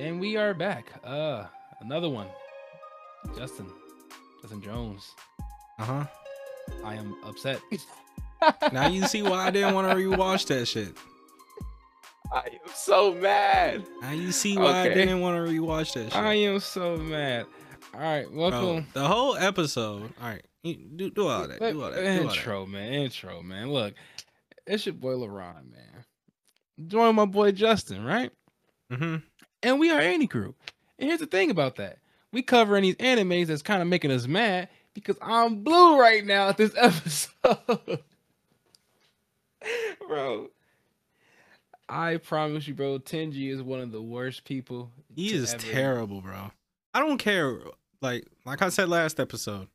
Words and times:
And 0.00 0.18
we 0.18 0.38
are 0.38 0.54
back. 0.54 0.86
Uh 1.04 1.44
another 1.82 2.08
one. 2.08 2.26
Justin. 3.36 3.66
Justin 4.40 4.62
Jones. 4.62 5.14
Uh-huh. 5.78 6.06
I 6.82 6.94
am 6.94 7.16
upset. 7.24 7.60
Now 8.72 8.88
you 8.88 9.06
see 9.06 9.20
why 9.22 9.48
I 9.48 9.50
didn't 9.50 9.74
want 9.74 9.90
to 9.90 9.94
rewatch 9.96 10.46
that 10.46 10.64
shit. 10.66 10.96
I 12.32 12.46
am 12.46 12.72
so 12.72 13.12
mad. 13.12 13.84
Now 14.00 14.12
you 14.12 14.32
see 14.32 14.56
why 14.56 14.80
I 14.80 14.94
didn't 14.94 15.20
want 15.20 15.36
to 15.36 15.52
rewatch 15.52 15.92
that 15.92 16.04
shit. 16.04 16.16
I 16.16 16.32
am 16.36 16.58
so 16.60 16.96
mad. 16.96 17.44
All 17.92 18.00
right, 18.00 18.26
Bro, 18.26 18.38
welcome. 18.38 18.86
the 18.94 19.06
whole 19.06 19.36
episode. 19.36 20.14
All 20.22 20.28
right, 20.28 20.42
do 20.64 21.10
do 21.10 21.26
all 21.28 21.46
that. 21.46 21.58
Do 21.58 21.66
all 21.66 21.72
that. 21.72 21.72
Do 21.72 21.82
all 21.82 21.90
that. 21.90 22.02
intro, 22.02 22.64
man. 22.64 22.90
Intro, 22.94 23.42
man. 23.42 23.70
Look, 23.70 23.92
it's 24.66 24.86
your 24.86 24.94
boy 24.94 25.16
LaRon, 25.16 25.70
man. 25.70 26.04
Join 26.86 27.16
my 27.16 27.26
boy 27.26 27.52
Justin, 27.52 28.02
right? 28.02 28.30
Mm-hmm. 28.90 29.16
And 29.62 29.78
we 29.78 29.90
are 29.90 30.00
Andy 30.00 30.26
Crew. 30.26 30.54
And 30.98 31.08
here's 31.08 31.20
the 31.20 31.26
thing 31.26 31.50
about 31.50 31.76
that. 31.76 31.98
We 32.32 32.42
covering 32.42 32.82
these 32.82 32.96
animes 32.96 33.46
that's 33.46 33.62
kind 33.62 33.82
of 33.82 33.88
making 33.88 34.10
us 34.10 34.26
mad 34.26 34.68
because 34.94 35.16
I'm 35.20 35.62
blue 35.62 35.98
right 35.98 36.24
now 36.24 36.48
at 36.48 36.56
this 36.56 36.72
episode. 36.76 38.00
bro. 40.08 40.48
I 41.88 42.18
promise 42.18 42.68
you, 42.68 42.74
bro, 42.74 42.98
Tenji 43.00 43.50
is 43.52 43.62
one 43.62 43.80
of 43.80 43.90
the 43.90 44.00
worst 44.00 44.44
people. 44.44 44.90
He 45.14 45.32
is 45.32 45.54
ever- 45.54 45.62
terrible, 45.62 46.20
bro. 46.20 46.52
I 46.94 47.00
don't 47.00 47.18
care. 47.18 47.58
Like 48.00 48.26
like 48.46 48.62
I 48.62 48.68
said 48.70 48.88
last 48.88 49.20
episode, 49.20 49.68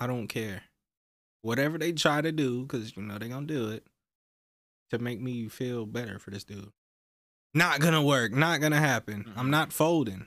I 0.00 0.06
don't 0.06 0.28
care. 0.28 0.62
Whatever 1.42 1.76
they 1.76 1.92
try 1.92 2.20
to 2.20 2.32
do, 2.32 2.62
because 2.62 2.96
you 2.96 3.02
know 3.02 3.18
they 3.18 3.28
gonna 3.28 3.46
do 3.46 3.68
it 3.70 3.84
to 4.90 4.98
make 4.98 5.20
me 5.20 5.48
feel 5.48 5.84
better 5.86 6.18
for 6.18 6.30
this 6.30 6.44
dude. 6.44 6.72
Not 7.54 7.80
gonna 7.80 8.02
work. 8.02 8.32
Not 8.32 8.60
gonna 8.60 8.78
happen. 8.80 9.32
I'm 9.36 9.46
Mhm. 9.46 9.50
not 9.50 9.72
folding. 9.72 10.26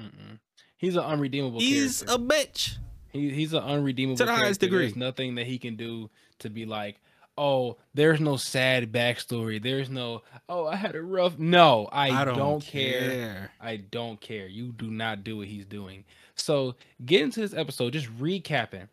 Mm-mm. 0.00 0.38
He's 0.76 0.96
an 0.96 1.04
unredeemable 1.04 1.60
He's 1.60 2.02
character. 2.02 2.22
a 2.22 2.26
bitch. 2.26 2.76
He, 3.12 3.30
he's 3.30 3.52
an 3.52 3.62
unredeemable 3.62 4.18
To 4.18 4.24
the 4.24 4.30
highest 4.32 4.60
character. 4.60 4.78
There's 4.78 4.92
degree. 4.92 5.00
nothing 5.06 5.34
that 5.36 5.46
he 5.46 5.58
can 5.58 5.76
do 5.76 6.10
to 6.40 6.50
be 6.50 6.66
like, 6.66 7.00
oh, 7.38 7.76
there's 7.94 8.20
no 8.20 8.36
sad 8.36 8.92
backstory. 8.92 9.62
There's 9.62 9.88
no, 9.88 10.22
oh, 10.48 10.66
I 10.66 10.76
had 10.76 10.94
a 10.94 11.02
rough. 11.02 11.38
No, 11.38 11.88
I, 11.92 12.24
don't, 12.24 12.62
care. 12.62 13.50
I 13.60 13.76
don't 13.76 14.20
care. 14.20 14.46
You 14.46 14.72
do 14.72 14.90
not 14.90 15.24
do 15.24 15.38
what 15.38 15.46
he's 15.48 15.64
doing. 15.66 16.04
So 16.34 16.74
get 17.04 17.22
into 17.22 17.40
this 17.40 17.54
episode, 17.54 17.92
just 17.94 18.08
recapping. 18.18 18.88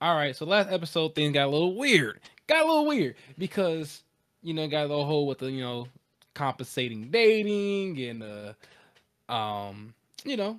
All 0.00 0.16
right, 0.16 0.34
so 0.34 0.46
last 0.46 0.70
episode 0.70 1.14
things 1.14 1.34
got 1.34 1.46
a 1.46 1.50
little 1.50 1.76
weird. 1.76 2.20
Got 2.48 2.64
a 2.64 2.66
little 2.66 2.86
weird 2.86 3.14
because 3.38 4.02
you 4.42 4.54
know 4.54 4.66
got 4.66 4.86
a 4.86 4.88
little 4.88 5.04
whole 5.04 5.26
with 5.26 5.38
the 5.38 5.50
you 5.50 5.60
know 5.60 5.86
compensating 6.40 7.10
dating 7.10 7.98
and 8.00 8.22
uh 8.22 9.32
um 9.32 9.94
you 10.24 10.36
know 10.36 10.58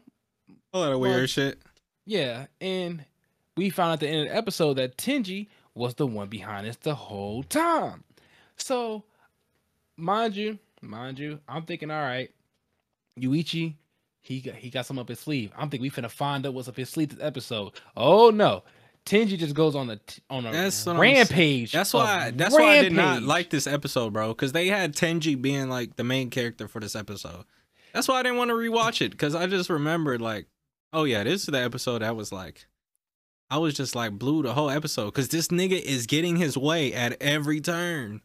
A 0.73 0.78
lot 0.80 0.92
of 0.92 1.00
Well, 1.00 1.12
weird 1.12 1.30
shit. 1.30 1.60
yeah, 2.06 2.46
and 2.60 3.04
we 3.58 3.70
found 3.72 3.94
at 3.94 4.00
the 4.00 4.08
end 4.08 4.22
of 4.22 4.28
the 4.30 4.36
episode 4.38 4.76
that 4.76 4.98
Tenji 4.98 5.48
was 5.73 5.96
the 5.96 6.06
one 6.08 6.28
behind 6.30 6.68
us 6.68 6.76
the 6.78 6.94
whole 6.96 7.44
time. 7.44 8.04
So, 8.58 9.04
mind 9.98 10.36
you, 10.36 10.60
mind 10.82 11.18
you, 11.20 11.40
I'm 11.48 11.64
thinking, 11.64 11.90
all 11.92 12.02
right, 12.02 12.30
Yuichi, 13.20 13.76
he 14.22 14.40
got 14.42 14.56
he 14.56 14.70
got 14.70 14.86
some 14.86 15.00
up 15.00 15.10
his 15.10 15.20
sleeve. 15.20 15.52
I'm 15.58 15.70
thinking 15.70 15.82
we 15.84 15.90
finna 15.90 16.10
find 16.12 16.45
out 16.45 16.54
what's 16.54 16.68
up 16.70 16.78
his 16.78 16.90
sleeve 16.90 17.10
this 17.16 17.26
episode. 17.26 17.73
Oh 17.98 18.30
no, 18.30 18.64
Tenji 19.06 19.38
just 19.38 19.56
goes 19.56 19.76
on 19.76 19.90
a 19.90 19.96
t- 19.98 20.22
on 20.30 20.46
a 20.46 20.52
That's 20.52 20.86
rampage. 20.86 21.72
That's 21.72 21.94
why. 21.94 22.32
That's 22.32 22.54
why 22.54 22.78
I 22.78 22.82
did 22.84 22.94
not 22.94 23.24
like 23.24 23.50
this 23.50 23.68
episode, 23.68 24.14
bro. 24.14 24.30
Because 24.30 24.52
they 24.52 24.68
had 24.68 24.96
Tenji 24.96 25.40
being 25.42 25.70
like 25.70 25.96
the 25.96 26.04
main 26.04 26.30
character 26.30 26.68
for 26.68 26.80
this 26.80 26.96
episode. 26.96 27.46
That's 27.94 28.08
why 28.08 28.20
I 28.20 28.24
didn't 28.24 28.38
want 28.38 28.50
to 28.50 28.56
rewatch 28.56 29.02
it. 29.02 29.12
Because 29.12 29.36
I 29.36 29.48
just 29.48 29.70
remembered, 29.70 30.22
like, 30.22 30.46
oh 30.94 31.04
yeah, 31.04 31.24
this 31.24 31.42
is 31.42 31.48
the 31.48 31.60
episode 31.60 32.00
that 32.00 32.16
was 32.16 32.32
like, 32.32 32.68
I 33.50 33.58
was 33.58 33.74
just 33.74 33.96
like 33.96 34.14
blew 34.14 34.44
the 34.44 34.54
whole 34.54 34.70
episode. 34.70 35.06
Because 35.06 35.30
this 35.30 35.48
nigga 35.48 35.82
is 35.82 36.06
getting 36.06 36.36
his 36.38 36.58
way 36.58 36.94
at 36.94 37.22
every 37.22 37.60
turn. 37.60 38.22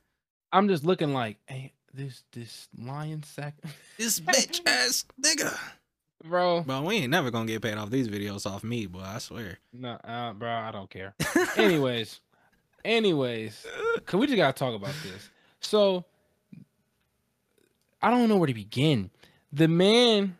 I'm 0.52 0.68
just 0.68 0.84
looking 0.84 1.12
like, 1.12 1.38
hey, 1.46 1.72
this 1.94 2.22
this 2.32 2.68
lion 2.78 3.22
sack, 3.22 3.54
This 3.98 4.20
bitch 4.20 4.60
ass 4.66 5.04
nigga. 5.20 5.58
Bro. 6.24 6.62
But 6.66 6.84
we 6.84 6.96
ain't 6.96 7.10
never 7.10 7.30
gonna 7.30 7.46
get 7.46 7.62
paid 7.62 7.74
off 7.74 7.90
these 7.90 8.08
videos 8.08 8.50
off 8.50 8.64
me, 8.64 8.86
boy. 8.86 9.02
I 9.04 9.18
swear. 9.18 9.58
No, 9.72 9.92
uh, 9.92 10.32
bro, 10.32 10.50
I 10.50 10.70
don't 10.70 10.90
care. 10.90 11.14
anyways, 11.56 12.20
anyways, 12.84 13.66
cause 14.04 14.20
we 14.20 14.26
just 14.26 14.36
gotta 14.36 14.52
talk 14.52 14.74
about 14.74 14.94
this. 15.02 15.30
So 15.60 16.04
I 18.02 18.10
don't 18.10 18.28
know 18.28 18.36
where 18.36 18.46
to 18.46 18.54
begin. 18.54 19.10
The 19.52 19.68
man 19.68 20.36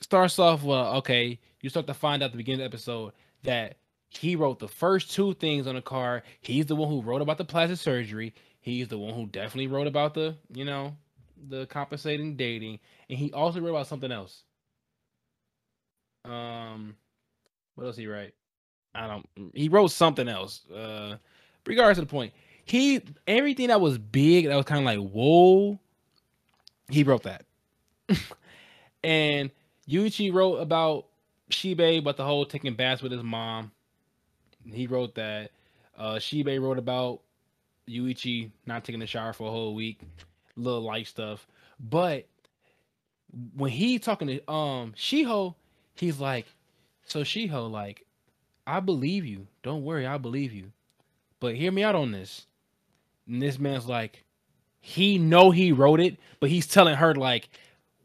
starts 0.00 0.38
off 0.38 0.62
well, 0.62 0.96
okay, 0.96 1.38
you 1.60 1.70
start 1.70 1.86
to 1.86 1.94
find 1.94 2.22
out 2.22 2.26
at 2.26 2.32
the 2.32 2.38
beginning 2.38 2.64
of 2.64 2.70
the 2.70 2.76
episode 2.76 3.12
that 3.42 3.76
he 4.08 4.36
wrote 4.36 4.58
the 4.58 4.68
first 4.68 5.10
two 5.12 5.34
things 5.34 5.66
on 5.66 5.74
the 5.74 5.82
card. 5.82 6.22
He's 6.40 6.66
the 6.66 6.76
one 6.76 6.88
who 6.88 7.02
wrote 7.02 7.22
about 7.22 7.38
the 7.38 7.44
plastic 7.44 7.78
surgery. 7.78 8.34
He's 8.60 8.88
the 8.88 8.98
one 8.98 9.14
who 9.14 9.26
definitely 9.26 9.66
wrote 9.66 9.86
about 9.86 10.14
the, 10.14 10.36
you 10.52 10.64
know, 10.64 10.96
the 11.48 11.66
compensating 11.66 12.36
dating. 12.36 12.80
And 13.08 13.18
he 13.18 13.32
also 13.32 13.60
wrote 13.60 13.70
about 13.70 13.86
something 13.86 14.12
else. 14.12 14.44
Um 16.28 16.96
what 17.74 17.86
else 17.86 17.96
he 17.96 18.08
write? 18.08 18.34
I 18.94 19.06
don't. 19.06 19.54
He 19.54 19.68
wrote 19.68 19.92
something 19.92 20.28
else. 20.28 20.68
Uh, 20.68 21.16
regardless 21.64 21.98
of 21.98 22.08
the 22.08 22.10
point, 22.10 22.32
he 22.64 23.00
everything 23.26 23.68
that 23.68 23.80
was 23.80 23.98
big 23.98 24.46
that 24.46 24.56
was 24.56 24.64
kind 24.64 24.80
of 24.80 24.84
like 24.84 25.12
whoa. 25.12 25.78
He 26.90 27.04
wrote 27.04 27.22
that, 27.22 27.44
and 29.04 29.50
Yuichi 29.88 30.32
wrote 30.32 30.56
about 30.56 31.06
Shibe, 31.50 32.02
but 32.02 32.16
the 32.16 32.24
whole 32.24 32.44
taking 32.44 32.74
baths 32.74 33.02
with 33.02 33.12
his 33.12 33.22
mom. 33.22 33.70
He 34.64 34.86
wrote 34.86 35.14
that. 35.14 35.52
Uh, 35.96 36.14
Shibe 36.14 36.60
wrote 36.60 36.78
about 36.78 37.20
Yuichi 37.88 38.50
not 38.66 38.84
taking 38.84 39.02
a 39.02 39.06
shower 39.06 39.32
for 39.32 39.48
a 39.48 39.50
whole 39.50 39.74
week, 39.74 40.00
little 40.56 40.82
light 40.82 41.06
stuff. 41.06 41.46
But 41.78 42.26
when 43.54 43.70
he 43.70 43.98
talking 43.98 44.28
to 44.28 44.50
um 44.50 44.94
Shiho, 44.96 45.54
he's 46.00 46.20
like, 46.20 46.46
so 47.06 47.22
Shiho, 47.22 47.70
like, 47.70 48.04
I 48.66 48.80
believe 48.80 49.24
you. 49.24 49.46
Don't 49.62 49.84
worry, 49.84 50.06
I 50.06 50.18
believe 50.18 50.52
you. 50.52 50.72
But 51.40 51.54
hear 51.54 51.72
me 51.72 51.82
out 51.82 51.94
on 51.94 52.12
this. 52.12 52.46
And 53.26 53.40
this 53.40 53.58
man's 53.58 53.86
like, 53.86 54.24
he 54.80 55.18
know 55.18 55.50
he 55.50 55.72
wrote 55.72 56.00
it, 56.00 56.16
but 56.40 56.50
he's 56.50 56.66
telling 56.66 56.96
her 56.96 57.14
like, 57.14 57.48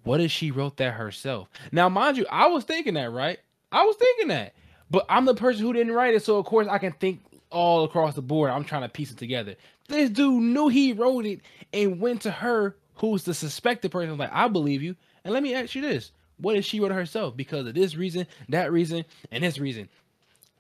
what 0.04 0.20
if 0.20 0.32
she 0.32 0.52
wrote 0.52 0.78
that 0.78 0.94
herself? 0.94 1.50
Now, 1.72 1.90
mind 1.90 2.18
you, 2.18 2.26
I 2.30 2.48
was 2.48 2.64
thinking 2.64 2.96
that, 2.96 3.12
right? 3.12 3.40
I 3.72 3.84
was 3.84 3.96
thinking 3.96 4.28
that, 4.30 4.54
but 4.92 5.06
I'm 5.10 5.26
the 5.26 5.34
person 5.34 5.64
who 5.64 5.74
didn't 5.74 5.94
write 5.94 6.14
it, 6.14 6.24
so 6.24 6.38
of 6.38 6.46
course 6.46 6.68
I 6.70 6.78
can 6.78 6.92
think 6.94 7.22
all 7.50 7.84
across 7.84 8.16
the 8.16 8.22
board. 8.22 8.52
I'm 8.52 8.66
trying 8.66 8.82
to 8.82 8.90
piece 8.90 9.12
it 9.12 9.18
together. 9.18 9.56
This 9.88 10.10
dude 10.10 10.44
knew 10.44 10.68
he 10.68 10.94
wrote 10.94 11.26
it 11.26 11.42
and 11.72 12.00
went 12.00 12.22
to 12.24 12.32
her, 12.32 12.76
who's 12.96 13.24
the 13.24 13.34
suspected 13.34 13.92
person. 13.92 14.18
Like, 14.18 14.34
I 14.34 14.48
believe 14.48 14.82
you. 14.82 14.96
And 15.24 15.34
let 15.34 15.44
me 15.44 15.54
ask 15.54 15.76
you 15.76 15.82
this: 15.82 16.12
What 16.38 16.56
if 16.56 16.66
she 16.66 16.80
wrote 16.80 16.92
herself? 16.92 17.36
Because 17.38 17.68
of 17.68 17.74
this 17.74 17.96
reason, 17.96 18.28
that 18.50 18.72
reason, 18.72 19.06
and 19.32 19.44
this 19.44 19.60
reason? 19.60 19.90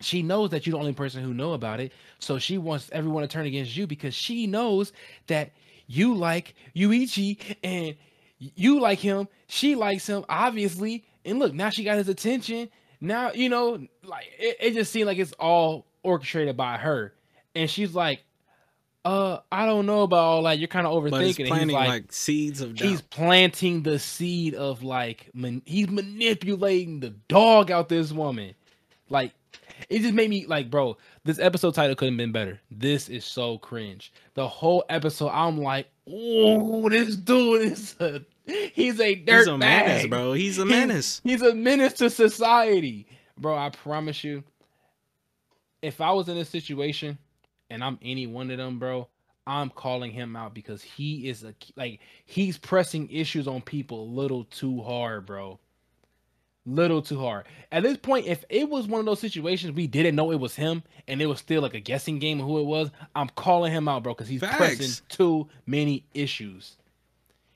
she 0.04 0.22
knows 0.22 0.50
that 0.52 0.66
you're 0.66 0.74
the 0.74 0.80
only 0.80 0.94
person 0.94 1.24
who 1.24 1.34
know 1.34 1.54
about 1.54 1.80
it. 1.80 1.92
So 2.20 2.38
she 2.38 2.58
wants 2.58 2.90
everyone 2.92 3.24
to 3.24 3.28
turn 3.28 3.46
against 3.46 3.76
you 3.76 3.88
because 3.88 4.14
she 4.14 4.48
knows 4.48 4.92
that 5.28 5.52
you 5.88 6.14
like 6.16 6.56
yuichi 6.76 7.56
and 7.64 7.96
you 8.38 8.80
like 8.80 9.00
him. 9.00 9.28
She 9.48 9.76
likes 9.76 10.08
him 10.08 10.26
obviously. 10.30 11.06
And 11.26 11.40
look 11.40 11.54
now 11.54 11.70
she 11.70 11.84
got 11.84 11.98
his 11.98 12.10
attention. 12.10 12.70
Now 13.02 13.32
you 13.32 13.50
know 13.50 13.86
like 14.04 14.26
it, 14.38 14.58
it 14.60 14.74
just 14.74 14.92
seemed 14.92 15.08
like 15.08 15.18
it's 15.18 15.34
all 15.34 15.86
orchestrated 16.04 16.58
by 16.58 16.78
her. 16.78 17.14
And 17.56 17.70
she's 17.70 17.96
like 17.96 18.24
uh 19.06 19.40
i 19.52 19.66
don't 19.66 19.86
know 19.86 20.04
about 20.04 20.24
all 20.24 20.44
that 20.44 20.60
you're 20.60 20.68
kind 20.68 20.88
of 20.88 21.04
But 21.04 21.12
overthinking 21.12 21.30
it." 21.30 21.38
He's 21.38 21.48
planting 21.48 21.76
like, 21.76 21.90
like 21.90 22.12
seeds 22.12 22.62
of 22.62 22.76
doubt. 22.76 22.88
He's 22.88 23.02
planting 23.02 23.84
the 23.84 24.00
seed 24.00 24.56
of 24.56 24.84
like 24.84 25.30
man, 25.34 25.62
he's 25.66 25.90
manipulating 25.90 27.00
the 27.00 27.10
dog 27.10 27.70
out 27.72 27.90
this 27.90 28.12
woman. 28.12 28.56
Like 29.10 29.34
it 29.90 30.00
just 30.00 30.14
made 30.14 30.30
me 30.30 30.46
like, 30.46 30.70
bro, 30.70 30.98
this 31.24 31.40
episode 31.40 31.74
title 31.76 31.96
couldn't 31.96 32.18
been 32.18 32.32
better. 32.32 32.60
This 32.72 33.10
is 33.10 33.26
so 33.26 33.58
cringe. 33.58 34.14
The 34.34 34.48
whole 34.48 34.84
episode, 34.90 35.30
I'm 35.30 35.58
like, 35.58 35.88
oh, 36.10 36.90
this 36.90 37.16
dude 37.16 37.62
is 37.62 37.96
a 38.00 38.22
he's 38.46 39.00
a 39.00 39.16
dirt 39.16 39.40
He's 39.40 39.48
a 39.48 39.58
menace, 39.58 40.08
bro. 40.08 40.34
He's 40.34 40.58
a 40.58 40.66
menace. 40.66 41.22
He's 41.24 41.42
a 41.42 41.54
menace 41.54 41.94
to 41.94 42.10
society, 42.10 43.08
bro. 43.38 43.56
I 43.58 43.70
promise 43.70 44.24
you. 44.24 44.44
If 45.82 46.00
I 46.00 46.12
was 46.14 46.30
in 46.30 46.36
this 46.36 46.50
situation 46.50 47.18
and 47.70 47.84
I'm 47.84 48.00
any 48.02 48.28
one 48.28 48.52
of 48.52 48.58
them, 48.58 48.80
bro, 48.80 49.08
I'm 49.46 49.70
calling 49.70 50.12
him 50.12 50.36
out 50.36 50.54
because 50.54 50.82
he 50.82 51.28
is 51.28 51.44
a 51.44 51.54
like 51.76 52.00
he's 52.26 52.58
pressing 52.58 53.10
issues 53.10 53.48
on 53.48 53.62
people 53.62 54.04
a 54.04 54.12
little 54.14 54.46
too 54.46 54.82
hard, 54.82 55.26
bro. 55.26 55.60
Little 56.66 57.02
too 57.02 57.20
hard. 57.20 57.46
At 57.74 57.84
this 57.84 57.98
point, 57.98 58.26
if 58.26 58.46
it 58.50 58.70
was 58.70 58.88
one 58.88 59.02
of 59.02 59.06
those 59.06 59.20
situations 59.20 59.76
we 59.76 59.86
didn't 59.86 60.16
know 60.16 60.32
it 60.32 60.40
was 60.40 60.56
him 60.56 60.82
and 61.10 61.22
it 61.22 61.26
was 61.26 61.40
still 61.40 61.62
like 61.62 61.74
a 61.74 61.80
guessing 61.82 62.20
game 62.20 62.40
of 62.40 62.46
who 62.46 62.60
it 62.60 62.66
was, 62.66 62.90
I'm 63.16 63.28
calling 63.30 63.74
him 63.74 63.90
out, 63.90 64.04
bro, 64.04 64.14
because 64.14 64.30
he's 64.30 64.40
Facts. 64.40 64.56
pressing 64.58 65.06
too 65.10 65.50
many 65.66 66.06
issues. 66.14 66.78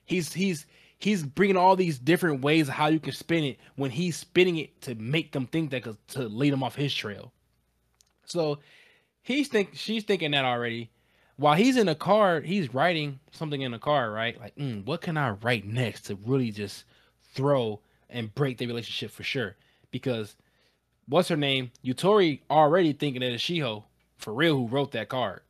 He's 0.04 0.34
he's 0.34 0.66
he's 1.00 1.24
bringing 1.24 1.56
all 1.56 1.78
these 1.78 2.00
different 2.00 2.42
ways 2.42 2.68
of 2.68 2.74
how 2.74 2.88
you 2.88 3.00
can 3.00 3.14
spin 3.14 3.46
it 3.46 3.60
when 3.78 3.92
he's 3.92 4.18
spinning 4.18 4.58
it 4.58 4.82
to 4.82 4.96
make 4.96 5.32
them 5.32 5.48
think 5.48 5.72
that 5.72 5.86
to 6.10 6.24
lead 6.28 6.52
them 6.52 6.64
off 6.64 6.76
his 6.76 6.94
trail. 6.94 7.32
So 8.26 8.60
he's 9.28 9.48
think 9.50 9.72
she's 9.74 10.04
thinking 10.04 10.32
that 10.32 10.46
already. 10.46 10.90
While 11.36 11.56
he's 11.56 11.78
in 11.78 11.86
the 11.86 11.96
car, 11.96 12.42
he's 12.42 12.74
writing 12.74 13.20
something 13.32 13.62
in 13.62 13.72
the 13.72 13.78
car, 13.78 14.10
right? 14.10 14.40
Like, 14.40 14.56
mm, 14.56 14.84
what 14.86 15.02
can 15.02 15.18
I 15.18 15.32
write 15.32 15.66
next 15.66 16.04
to 16.04 16.16
really 16.16 16.50
just 16.50 16.86
throw 17.34 17.80
and 18.10 18.34
break 18.34 18.58
the 18.58 18.66
relationship 18.66 19.12
for 19.12 19.24
sure? 19.24 19.56
Because 19.92 20.36
what's 21.08 21.28
her 21.30 21.36
name? 21.38 21.72
Yutori 21.86 22.40
already 22.50 22.94
thinking 22.94 23.20
that 23.20 23.34
it's 23.34 23.44
Shiho 23.44 23.84
for 24.16 24.34
real 24.34 24.56
who 24.58 24.68
wrote 24.68 24.94
that 24.94 25.10
card. 25.10 25.42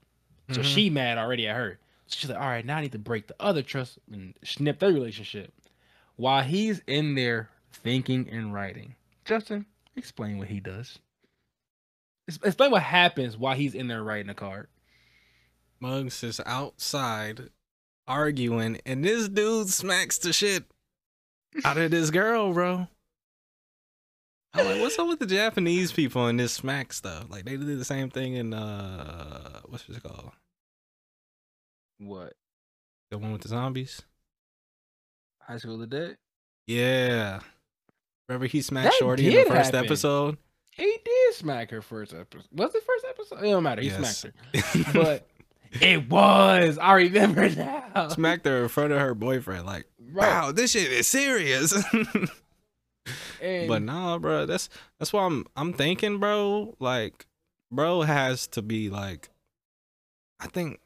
So 0.52 0.62
Mhm. 0.62 0.66
she 0.66 0.90
mad 0.90 1.18
already 1.18 1.48
at 1.48 1.56
her. 1.56 1.80
So 2.08 2.16
she's 2.18 2.30
like, 2.30 2.40
all 2.40 2.48
right, 2.48 2.66
now 2.66 2.78
I 2.78 2.82
need 2.82 2.92
to 2.94 3.00
break 3.00 3.28
the 3.28 3.36
other 3.40 3.62
trust 3.62 4.00
and 4.12 4.34
snip 4.44 4.80
their 4.80 4.92
relationship. 4.92 5.54
While 6.16 6.44
he's 6.44 6.82
in 6.88 7.16
there 7.16 7.50
thinking 7.72 8.28
and 8.30 8.54
writing. 8.54 8.96
Justin, 9.24 9.66
explain 9.96 10.38
what 10.38 10.48
he 10.48 10.60
does. 10.60 11.00
Ex- 12.28 12.40
Explain 12.44 12.72
what 12.72 12.82
happens 12.84 13.38
while 13.38 13.56
he's 13.56 13.74
in 13.76 13.88
there 13.88 14.04
writing 14.04 14.30
a 14.30 14.34
card. 14.34 14.68
Muggs 15.80 16.24
is 16.24 16.42
outside 16.46 17.50
arguing, 18.08 18.80
and 18.86 19.04
this 19.04 19.28
dude 19.30 19.70
smacks 19.70 20.18
the 20.18 20.34
shit 20.34 20.64
out 21.64 21.78
of 21.78 21.92
this 21.92 22.10
girl, 22.10 22.54
bro. 22.54 22.88
I'm 24.54 24.66
like, 24.66 24.82
what's 24.82 24.98
up 24.98 25.08
with 25.08 25.20
the 25.20 25.26
Japanese 25.28 25.92
people 25.92 26.26
and 26.26 26.40
this 26.40 26.54
smack 26.54 26.92
stuff? 26.94 27.26
Like 27.30 27.46
they 27.46 27.58
did 27.58 27.68
the 27.80 27.86
same 27.86 28.10
thing 28.10 28.34
in 28.34 28.54
uh, 28.54 29.62
what's 29.66 29.88
it 29.88 30.02
called? 30.02 30.32
What? 32.00 32.34
The 33.12 33.18
one 33.20 33.32
with 33.34 33.42
the 33.42 33.50
zombies. 33.50 34.02
High 35.42 35.58
School 35.58 35.76
of 35.76 35.82
the 35.82 35.88
Dead? 35.88 36.18
Yeah. 36.66 37.40
Remember 38.28 38.48
he 38.48 38.62
smacked 38.62 38.86
That 38.88 38.94
Shorty 39.00 39.28
in 39.28 39.34
the 39.46 39.50
first 39.54 39.72
happen. 39.74 39.86
episode? 39.86 40.38
He 40.78 40.98
did 41.04 41.34
smack 41.34 41.72
her 41.72 41.82
first 41.82 42.14
episode. 42.14 42.48
Was 42.54 42.74
it 42.76 42.84
first 42.84 43.06
episode? 43.10 43.40
It 43.44 43.50
don't 43.52 43.64
matter. 43.64 43.82
He 43.82 43.88
Yes. 43.90 44.20
smacked 44.20 44.36
her. 44.86 44.94
But 44.94 45.28
it 45.82 46.10
was. 46.10 46.78
I 46.78 46.94
remember 46.94 47.50
now. 47.50 48.08
smacked 48.10 48.46
her 48.46 48.64
in 48.64 48.70
front 48.70 48.94
of 48.94 49.00
her 49.00 49.14
boyfriend. 49.16 49.66
Like, 49.66 49.86
Right. 50.12 50.28
wow, 50.30 50.52
this 50.52 50.72
shit 50.72 50.92
is 50.92 51.08
serious. 51.08 51.74
And 53.42 53.68
but 53.70 53.82
nah, 53.84 54.18
bro, 54.18 54.46
that's 54.46 54.68
that's 55.00 55.14
why 55.14 55.24
I'm 55.26 55.46
I'm 55.56 55.72
thinking, 55.74 56.20
bro. 56.20 56.76
Like, 56.80 57.26
bro 57.72 58.02
has 58.02 58.48
to 58.48 58.62
be 58.62 58.90
like, 58.90 59.30
I 60.42 60.48
think, 60.48 60.80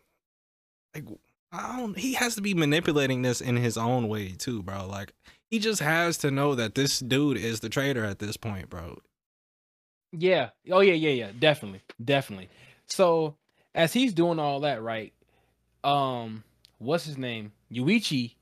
like, 0.93 1.05
I 1.51 1.77
don't. 1.77 1.97
He 1.97 2.13
has 2.13 2.35
to 2.35 2.41
be 2.41 2.53
manipulating 2.53 3.23
this 3.23 3.41
in 3.41 3.55
his 3.55 3.75
own 3.77 4.07
way 4.07 4.33
too, 4.33 4.61
bro. 4.61 4.85
Like, 4.85 5.13
he 5.49 5.57
just 5.57 5.81
has 5.81 6.17
to 6.19 6.29
know 6.29 6.53
that 6.53 6.75
this 6.75 6.99
dude 6.99 7.37
is 7.37 7.61
the 7.61 7.69
traitor 7.69 8.05
at 8.05 8.19
this 8.19 8.37
point, 8.37 8.69
bro. 8.69 8.99
Yeah. 10.11 10.49
Oh 10.69 10.81
yeah, 10.81 10.93
yeah, 10.93 11.09
yeah. 11.09 11.31
Definitely. 11.37 11.81
Definitely. 12.03 12.49
So 12.87 13.35
as 13.73 13.93
he's 13.93 14.13
doing 14.13 14.39
all 14.39 14.61
that, 14.61 14.81
right? 14.81 15.13
Um, 15.83 16.43
what's 16.79 17.05
his 17.05 17.17
name? 17.17 17.51
Yuichi 17.71 18.35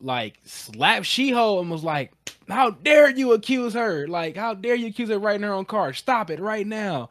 like 0.00 0.38
slapped 0.44 1.06
Shiho 1.06 1.60
and 1.60 1.70
was 1.70 1.84
like, 1.84 2.12
How 2.48 2.70
dare 2.70 3.10
you 3.10 3.32
accuse 3.32 3.74
her? 3.74 4.06
Like, 4.06 4.36
how 4.36 4.54
dare 4.54 4.74
you 4.74 4.88
accuse 4.88 5.08
her 5.08 5.16
of 5.16 5.22
writing 5.22 5.42
her 5.42 5.52
own 5.52 5.64
card? 5.64 5.96
Stop 5.96 6.30
it 6.30 6.40
right 6.40 6.66
now. 6.66 7.10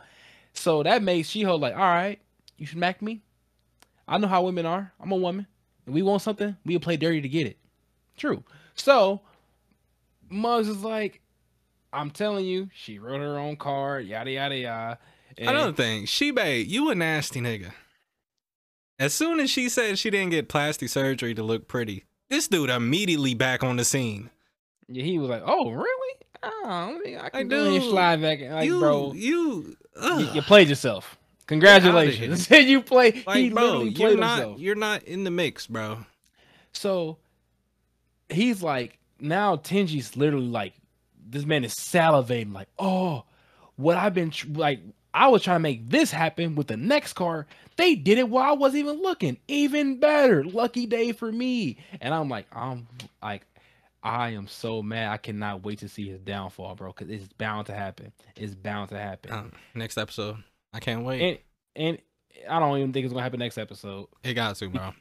So 0.54 0.84
that 0.84 1.04
made 1.04 1.26
Shiho 1.26 1.60
like, 1.60 1.74
all 1.74 1.80
right, 1.80 2.20
you 2.58 2.66
smack 2.66 3.02
me. 3.02 3.22
I 4.08 4.18
know 4.18 4.28
how 4.28 4.44
women 4.44 4.66
are. 4.66 4.94
I'm 5.00 5.12
a 5.12 5.16
woman. 5.16 5.48
And 5.86 5.94
we 5.94 6.02
want 6.02 6.22
something, 6.22 6.56
we'll 6.66 6.80
play 6.80 6.98
dirty 6.98 7.22
to 7.22 7.30
get 7.30 7.48
it. 7.48 7.58
True. 8.18 8.44
So 8.76 9.22
Muggs 10.30 10.68
is 10.68 10.84
like, 10.84 11.22
I'm 11.96 12.12
telling 12.12 12.46
you, 12.46 12.70
she 12.74 13.00
wrote 13.00 13.22
her 13.22 13.38
own 13.40 13.56
card, 13.56 14.06
yada 14.06 14.32
yada 14.32 14.56
yada. 14.58 15.00
And- 15.38 15.50
Another 15.50 15.74
thing, 15.74 16.06
Shibe, 16.06 16.68
you 16.68 16.90
a 16.90 16.96
nasty 16.96 17.42
nigga. 17.42 17.72
As 18.98 19.14
soon 19.14 19.40
as 19.40 19.50
she 19.50 19.68
said 19.68 20.00
she 20.00 20.10
didn't 20.10 20.30
get 20.32 20.48
plastic 20.48 20.90
surgery 20.90 21.34
to 21.34 21.44
look 21.44 21.68
pretty, 21.68 22.06
this 22.30 22.48
dude 22.48 22.70
immediately 22.70 23.34
back 23.34 23.64
on 23.64 23.76
the 23.76 23.84
scene. 23.84 24.30
Yeah, 24.88 25.04
he 25.04 25.20
was 25.20 25.30
like, 25.30 25.44
"Oh, 25.46 25.72
really? 25.72 26.16
Oh, 26.44 27.00
I 27.20 27.30
can 27.30 27.40
Like, 27.40 27.50
do 27.50 27.56
it 27.66 27.68
and 27.74 27.82
dude, 27.82 27.90
slide 27.90 28.22
back." 28.22 28.40
Like, 28.42 28.66
you, 28.66 28.80
bro, 28.80 29.14
you, 29.14 29.76
you, 30.02 30.20
you 30.36 30.42
played 30.44 30.70
yourself. 30.70 31.18
Congratulations. 31.48 32.50
you 32.52 32.82
play. 32.82 33.12
he 33.12 33.50
bro, 33.50 33.64
literally 33.64 33.90
you're 33.90 34.10
played 34.10 34.20
not, 34.20 34.40
himself. 34.40 34.60
you're 34.60 34.76
not 34.76 35.04
in 35.04 35.24
the 35.24 35.32
mix, 35.32 35.68
bro. 35.68 36.06
So 36.72 37.18
he's 38.30 38.64
like, 38.64 38.98
now 39.20 39.56
Tenji's 39.58 40.16
literally 40.18 40.48
like, 40.48 40.74
this 41.28 41.46
man 41.46 41.64
is 41.64 41.74
salivating, 41.74 42.54
like, 42.54 42.70
oh, 42.80 43.24
what 43.76 43.98
I've 43.98 44.14
been 44.14 44.32
tr- 44.32 44.48
like. 44.54 44.80
I 45.14 45.30
was 45.30 45.44
trying 45.44 45.56
to 45.56 45.62
make 45.62 45.90
this 45.90 46.12
happen 46.12 46.56
with 46.56 46.68
the 46.68 46.76
next 46.76 47.14
car. 47.14 47.48
They 47.78 47.96
did 47.96 48.18
it 48.18 48.28
while 48.28 48.50
I 48.50 48.52
wasn't 48.52 48.80
even 48.80 49.02
looking. 49.02 49.38
Even 49.48 49.98
better. 49.98 50.44
Lucky 50.44 50.86
day 50.86 51.14
for 51.14 51.32
me. 51.32 51.78
And 52.02 52.14
I'm 52.14 52.28
like, 52.28 52.48
I'm 52.54 52.86
like, 53.24 53.46
I 54.04 54.32
am 54.32 54.48
so 54.48 54.84
mad. 54.84 55.14
I 55.14 55.16
cannot 55.16 55.64
wait 55.64 55.80
to 55.80 55.88
see 55.88 56.10
his 56.10 56.20
downfall, 56.20 56.76
bro. 56.76 56.90
Because 56.92 57.10
it's 57.10 57.32
bound 57.32 57.68
to 57.68 57.74
happen. 57.74 58.12
It's 58.36 58.56
bound 58.56 58.90
to 58.90 59.00
happen. 59.00 59.32
Um, 59.32 59.52
next 59.74 59.98
episode, 59.98 60.36
I 60.74 60.82
can't 60.82 61.06
wait. 61.06 61.44
and 61.78 61.98
and 61.98 61.98
I 62.50 62.60
don't 62.60 62.78
even 62.78 62.92
think 62.92 63.06
it's 63.06 63.14
gonna 63.14 63.24
happen 63.24 63.40
next 63.40 63.58
episode. 63.58 64.08
it 64.22 64.34
got 64.34 64.58
to, 64.58 64.68
bro. 64.68 64.92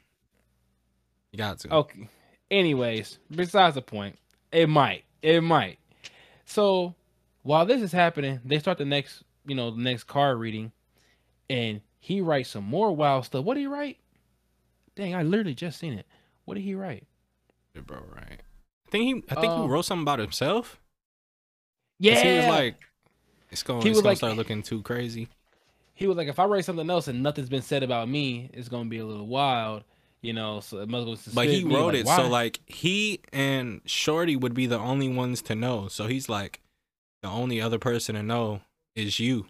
You 1.33 1.37
got 1.37 1.59
to. 1.59 1.73
Okay. 1.73 2.07
Anyways, 2.49 3.19
besides 3.29 3.75
the 3.75 3.81
point, 3.81 4.17
it 4.51 4.69
might. 4.69 5.03
It 5.21 5.41
might. 5.41 5.77
So 6.45 6.95
while 7.43 7.65
this 7.65 7.81
is 7.81 7.91
happening, 7.91 8.39
they 8.45 8.59
start 8.59 8.77
the 8.77 8.85
next, 8.85 9.23
you 9.45 9.55
know, 9.55 9.71
the 9.71 9.81
next 9.81 10.05
card 10.05 10.39
reading, 10.39 10.71
and 11.49 11.81
he 11.99 12.21
writes 12.21 12.49
some 12.49 12.63
more 12.63 12.91
wild 12.95 13.25
stuff. 13.25 13.43
What 13.45 13.55
did 13.55 13.61
he 13.61 13.67
write? 13.67 13.97
Dang, 14.95 15.13
I 15.15 15.23
literally 15.23 15.55
just 15.55 15.79
seen 15.79 15.93
it. 15.93 16.05
What 16.45 16.55
did 16.55 16.61
he 16.63 16.75
write? 16.75 17.05
Yeah, 17.73 17.81
bro, 17.81 17.99
right? 18.15 18.41
I 18.87 18.89
think 18.91 19.03
he, 19.03 19.23
I 19.35 19.35
think 19.41 19.51
Um, 19.53 19.63
he 19.63 19.67
wrote 19.67 19.85
something 19.85 20.03
about 20.03 20.19
himself. 20.19 20.79
Yeah, 21.99 22.21
he 22.21 22.37
was 22.37 22.47
like, 22.47 22.75
it's 23.51 23.63
going, 23.63 23.81
He 23.81 23.89
it's 23.89 23.97
was 23.97 24.01
gonna 24.03 24.11
like- 24.11 24.17
start 24.17 24.35
looking 24.37 24.61
too 24.63 24.81
crazy. 24.81 25.27
he 25.93 26.07
was 26.07 26.17
like, 26.17 26.27
if 26.27 26.39
I 26.39 26.45
write 26.45 26.65
something 26.65 26.89
else 26.89 27.07
and 27.07 27.23
nothing's 27.23 27.49
been 27.49 27.61
said 27.61 27.83
about 27.83 28.07
me, 28.09 28.49
it's 28.53 28.69
gonna 28.69 28.89
be 28.89 28.97
a 28.99 29.05
little 29.05 29.27
wild, 29.27 29.83
you 30.25 30.33
know. 30.33 30.59
So 30.59 30.79
it 30.79 30.89
must 30.89 31.05
go 31.25 31.31
But 31.33 31.47
he 31.47 31.63
me, 31.63 31.73
wrote 31.75 31.93
like, 31.93 32.01
it 32.01 32.07
so 32.07 32.27
like 32.27 32.59
he 32.65 33.21
and 33.31 33.81
Shorty 33.85 34.35
would 34.35 34.53
be 34.53 34.65
the 34.65 34.79
only 34.79 35.07
ones 35.09 35.41
to 35.43 35.55
know. 35.55 35.87
So 35.87 36.07
he's 36.07 36.27
like, 36.27 36.61
the 37.23 37.29
only 37.29 37.61
other 37.61 37.79
person 37.79 38.15
to 38.15 38.23
know 38.23 38.61
is 38.95 39.19
you. 39.19 39.45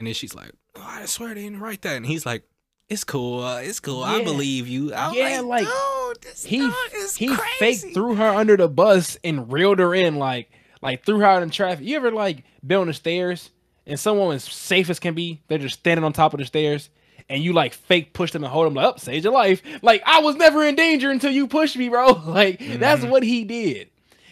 And 0.00 0.06
then 0.06 0.14
she's 0.14 0.34
like, 0.34 0.52
oh, 0.76 0.82
I 0.84 1.06
swear 1.06 1.34
they 1.34 1.42
didn't 1.42 1.60
write 1.60 1.82
that. 1.82 1.96
And 1.96 2.06
he's 2.06 2.26
like, 2.26 2.42
it's 2.88 3.04
cool, 3.04 3.42
uh, 3.42 3.60
it's 3.60 3.80
cool. 3.80 4.02
I 4.04 4.22
believe 4.22 4.68
you. 4.68 4.92
I'm 4.94 5.14
Yeah, 5.14 5.40
like, 5.40 5.66
dude, 5.66 6.22
this 6.22 6.44
he 6.44 6.58
is 6.94 7.16
he 7.16 7.28
crazy. 7.34 7.48
faked 7.58 7.94
threw 7.94 8.14
her 8.16 8.28
under 8.28 8.56
the 8.58 8.68
bus 8.68 9.16
and 9.24 9.50
reeled 9.50 9.78
her 9.78 9.94
in 9.94 10.16
like 10.16 10.50
like 10.82 11.04
threw 11.06 11.18
her 11.20 11.24
out 11.24 11.42
in 11.42 11.48
traffic. 11.50 11.86
You 11.86 11.96
ever 11.96 12.10
like 12.10 12.44
been 12.66 12.80
on 12.80 12.86
the 12.88 12.92
stairs 12.92 13.50
and 13.86 13.98
someone 13.98 14.34
as 14.34 14.44
safe 14.44 14.90
as 14.90 14.98
can 15.00 15.14
be, 15.14 15.40
they're 15.48 15.56
just 15.58 15.78
standing 15.78 16.04
on 16.04 16.12
top 16.12 16.34
of 16.34 16.40
the 16.40 16.44
stairs 16.46 16.90
and 17.28 17.42
you 17.42 17.52
like 17.52 17.72
fake 17.74 18.12
push 18.12 18.32
them 18.32 18.44
and 18.44 18.52
hold 18.52 18.66
them 18.66 18.74
like 18.74 18.84
up, 18.86 19.00
save 19.00 19.24
your 19.24 19.32
life. 19.32 19.62
Like 19.82 20.02
I 20.06 20.20
was 20.20 20.36
never 20.36 20.64
in 20.64 20.74
danger 20.74 21.10
until 21.10 21.30
you 21.30 21.46
pushed 21.46 21.76
me, 21.76 21.88
bro. 21.88 22.12
Like 22.26 22.58
that's 22.78 23.02
Mhm. 23.02 23.10
what 23.10 23.22
he 23.22 23.44
did. 23.44 23.88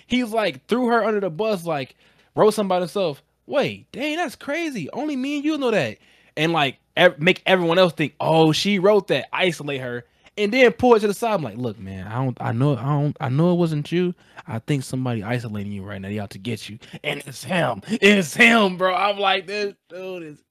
He's 0.06 0.30
like 0.30 0.66
threw 0.66 0.88
her 0.88 1.04
under 1.04 1.20
the 1.20 1.30
bus, 1.30 1.64
like 1.64 1.94
wrote 2.34 2.52
something 2.54 2.68
by 2.68 2.78
himself. 2.80 3.22
Wait, 3.46 3.90
dang, 3.92 4.16
that's 4.16 4.36
crazy. 4.36 4.88
Only 4.92 5.16
me 5.16 5.36
and 5.36 5.44
you 5.44 5.58
know 5.58 5.70
that. 5.70 5.98
And 6.36 6.52
like 6.52 6.78
ev- 6.96 7.18
make 7.18 7.42
everyone 7.46 7.78
else 7.78 7.92
think, 7.92 8.14
oh, 8.20 8.52
she 8.52 8.78
wrote 8.78 9.08
that. 9.08 9.26
Isolate 9.32 9.80
her 9.80 10.04
and 10.38 10.50
then 10.52 10.72
pull 10.72 10.94
it 10.94 11.00
to 11.00 11.08
the 11.08 11.14
side. 11.14 11.34
I'm 11.34 11.42
like, 11.42 11.58
look, 11.58 11.78
man, 11.78 12.06
I 12.06 12.14
don't, 12.24 12.38
I 12.40 12.52
know, 12.52 12.76
I 12.76 12.84
don't, 12.84 13.16
I 13.20 13.28
know 13.28 13.52
it 13.52 13.56
wasn't 13.56 13.92
you. 13.92 14.14
I 14.46 14.60
think 14.60 14.82
somebody 14.82 15.22
isolating 15.22 15.72
you 15.72 15.82
right 15.82 16.00
now. 16.00 16.08
They 16.08 16.18
out 16.18 16.30
to 16.30 16.38
get 16.38 16.68
you, 16.70 16.78
and 17.04 17.22
it's 17.26 17.44
him. 17.44 17.82
It's 17.86 18.34
him, 18.34 18.76
bro. 18.78 18.94
I'm 18.94 19.18
like, 19.18 19.46
this 19.46 19.74
dude 19.90 20.22
is 20.22 20.42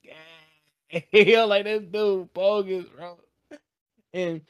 gay. 1.11 1.43
like 1.43 1.63
this 1.63 1.83
dude 1.83 2.33
bogus, 2.33 2.85
bro. 2.95 3.19
And 4.13 4.41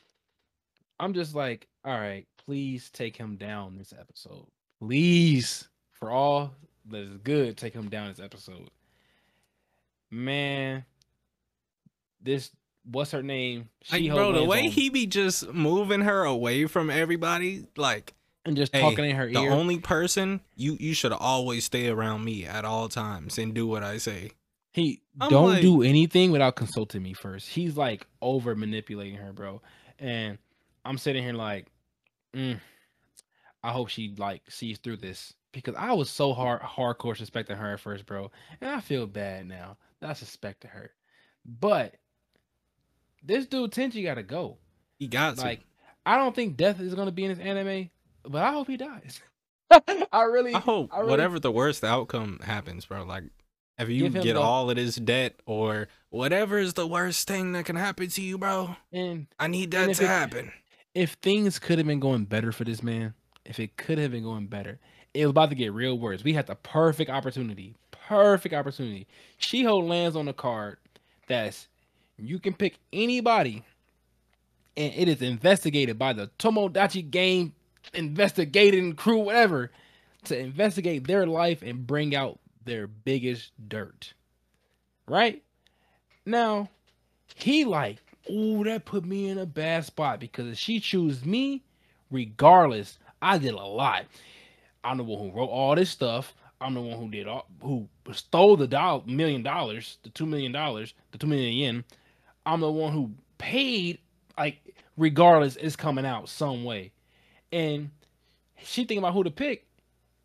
I'm 0.99 1.13
just 1.13 1.35
like, 1.35 1.67
all 1.85 1.97
right, 1.97 2.25
please 2.45 2.89
take 2.89 3.15
him 3.15 3.35
down 3.35 3.77
this 3.77 3.93
episode, 3.97 4.47
please, 4.79 5.67
for 5.91 6.09
all 6.11 6.53
that 6.89 6.97
is 6.99 7.17
good, 7.23 7.57
take 7.57 7.73
him 7.73 7.89
down 7.89 8.09
this 8.09 8.19
episode. 8.19 8.69
Man, 10.09 10.83
this 12.21 12.51
what's 12.89 13.11
her 13.11 13.23
name? 13.23 13.69
Shiho 13.85 14.13
bro, 14.13 14.31
the 14.33 14.43
way 14.43 14.65
on- 14.65 14.71
he 14.71 14.89
be 14.89 15.07
just 15.07 15.53
moving 15.53 16.01
her 16.01 16.23
away 16.23 16.65
from 16.65 16.89
everybody, 16.89 17.65
like 17.77 18.13
and 18.45 18.57
just 18.57 18.73
hey, 18.73 18.81
talking 18.81 19.05
in 19.05 19.15
her 19.15 19.27
the 19.27 19.39
ear. 19.39 19.51
only 19.51 19.79
person 19.79 20.41
you 20.55 20.75
you 20.79 20.93
should 20.93 21.13
always 21.13 21.65
stay 21.65 21.89
around 21.89 22.25
me 22.25 22.45
at 22.45 22.65
all 22.65 22.89
times 22.89 23.37
and 23.37 23.53
do 23.53 23.67
what 23.67 23.83
I 23.83 23.97
say. 23.97 24.31
He 24.71 25.01
I'm 25.19 25.29
don't 25.29 25.49
like- 25.53 25.61
do 25.61 25.81
anything 25.83 26.31
without 26.31 26.55
consulting 26.55 27.03
me 27.03 27.13
first. 27.13 27.47
He's 27.49 27.75
like 27.75 28.07
over 28.21 28.55
manipulating 28.55 29.15
her, 29.17 29.33
bro. 29.33 29.61
And 29.99 30.37
I'm 30.85 30.97
sitting 30.97 31.23
here 31.23 31.33
like, 31.33 31.67
mm, 32.33 32.59
I 33.63 33.71
hope 33.71 33.89
she 33.89 34.13
like 34.17 34.41
sees 34.49 34.77
through 34.79 34.97
this 34.97 35.33
because 35.51 35.75
I 35.77 35.91
was 35.93 36.09
so 36.09 36.33
hard 36.33 36.61
hardcore 36.61 37.17
suspecting 37.17 37.57
her 37.57 37.73
at 37.73 37.79
first, 37.81 38.05
bro, 38.05 38.31
and 38.61 38.69
I 38.69 38.79
feel 38.79 39.05
bad 39.07 39.45
now 39.47 39.77
that 39.99 40.09
I 40.09 40.13
suspected 40.13 40.69
her. 40.69 40.91
But 41.45 41.95
this 43.23 43.45
dude 43.47 43.71
Tenji 43.71 44.03
got 44.03 44.15
to 44.15 44.23
go. 44.23 44.57
He 44.97 45.07
got 45.07 45.37
Like, 45.37 45.59
to. 45.59 45.65
I 46.05 46.17
don't 46.17 46.35
think 46.35 46.57
death 46.57 46.79
is 46.79 46.95
gonna 46.95 47.11
be 47.11 47.25
in 47.25 47.29
this 47.35 47.39
anime, 47.45 47.89
but 48.23 48.41
I 48.43 48.51
hope 48.53 48.67
he 48.67 48.77
dies. 48.77 49.21
I 50.11 50.23
really, 50.23 50.53
I 50.55 50.59
hope 50.59 50.89
I 50.93 50.99
really- 50.99 51.11
whatever 51.11 51.39
the 51.39 51.51
worst 51.51 51.83
outcome 51.83 52.39
happens, 52.43 52.85
bro. 52.85 53.03
Like, 53.03 53.25
if 53.89 53.89
you 53.89 54.09
get 54.09 54.23
the- 54.23 54.39
all 54.41 54.69
of 54.69 54.75
this 54.75 54.95
debt 54.95 55.39
or 55.45 55.87
whatever 56.09 56.57
is 56.59 56.73
the 56.73 56.87
worst 56.87 57.27
thing 57.27 57.53
that 57.53 57.65
can 57.65 57.75
happen 57.75 58.07
to 58.09 58.21
you, 58.21 58.37
bro, 58.37 58.75
and 58.91 59.27
I 59.39 59.47
need 59.47 59.71
that 59.71 59.95
to 59.95 60.03
it- 60.03 60.07
happen. 60.07 60.51
if 60.93 61.13
things 61.21 61.59
could 61.59 61.77
have 61.77 61.87
been 61.87 61.99
going 61.99 62.25
better 62.25 62.51
for 62.51 62.63
this 62.63 62.83
man, 62.83 63.13
if 63.45 63.59
it 63.59 63.77
could 63.77 63.97
have 63.97 64.11
been 64.11 64.23
going 64.23 64.47
better, 64.47 64.79
it 65.13 65.25
was 65.25 65.31
about 65.31 65.49
to 65.49 65.55
get 65.55 65.73
real 65.73 65.97
worse. 65.97 66.23
We 66.23 66.33
had 66.33 66.47
the 66.47 66.55
perfect 66.55 67.09
opportunity, 67.09 67.75
perfect 67.91 68.53
opportunity. 68.53 69.07
Shiho 69.39 69.85
lands 69.87 70.15
on 70.15 70.27
a 70.27 70.33
card 70.33 70.77
that's 71.27 71.67
you 72.17 72.39
can 72.39 72.53
pick 72.53 72.75
anybody, 72.93 73.63
and 74.77 74.93
it 74.95 75.07
is 75.07 75.21
investigated 75.21 75.97
by 75.97 76.13
the 76.13 76.27
Tomodachi 76.39 77.09
Game 77.09 77.53
investigating 77.93 78.93
crew, 78.93 79.17
whatever, 79.17 79.71
to 80.25 80.37
investigate 80.37 81.07
their 81.07 81.25
life 81.25 81.61
and 81.63 81.87
bring 81.87 82.15
out 82.15 82.39
their 82.65 82.87
biggest 82.87 83.51
dirt. 83.67 84.13
Right 85.07 85.43
now, 86.25 86.69
he 87.35 87.65
like, 87.65 87.97
ooh, 88.29 88.63
that 88.63 88.85
put 88.85 89.05
me 89.05 89.29
in 89.29 89.37
a 89.37 89.45
bad 89.45 89.85
spot 89.85 90.19
because 90.19 90.47
if 90.47 90.57
she 90.57 90.79
choose 90.79 91.25
me, 91.25 91.63
regardless, 92.09 92.99
I 93.21 93.37
did 93.37 93.53
a 93.53 93.57
lot. 93.57 94.05
I'm 94.83 94.97
the 94.97 95.03
one 95.03 95.19
who 95.19 95.37
wrote 95.37 95.49
all 95.49 95.75
this 95.75 95.89
stuff. 95.89 96.33
I'm 96.59 96.75
the 96.75 96.81
one 96.81 96.99
who 96.99 97.09
did 97.09 97.27
all 97.27 97.47
who 97.61 97.87
stole 98.11 98.55
the 98.55 98.67
dollar 98.67 99.01
million 99.05 99.41
dollars, 99.41 99.97
the 100.03 100.09
two 100.09 100.25
million 100.25 100.51
dollars, 100.51 100.93
the 101.11 101.17
two 101.17 101.27
million 101.27 101.53
yen. 101.53 101.83
I'm 102.45 102.59
the 102.59 102.71
one 102.71 102.93
who 102.93 103.11
paid. 103.37 103.99
Like, 104.37 104.59
regardless, 104.97 105.55
it's 105.55 105.75
coming 105.75 106.05
out 106.05 106.29
some 106.29 106.63
way. 106.63 106.91
And 107.51 107.89
she 108.63 108.81
thinking 108.81 108.99
about 108.99 109.13
who 109.13 109.23
to 109.23 109.31
pick. 109.31 109.65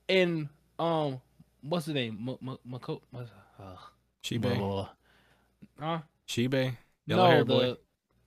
And 0.08 0.48
um, 0.78 1.20
what's 1.68 1.86
the 1.86 1.92
name? 1.94 2.18
M- 2.28 2.48
M- 2.50 2.58
Mako- 2.64 3.02
uh, 3.14 3.76
Shibe, 4.22 4.58
blah. 4.58 4.88
Huh? 5.78 5.98
Shibe, 6.28 6.76
yellow 7.06 7.28
no, 7.30 7.38
the 7.38 7.44
boy. 7.44 7.74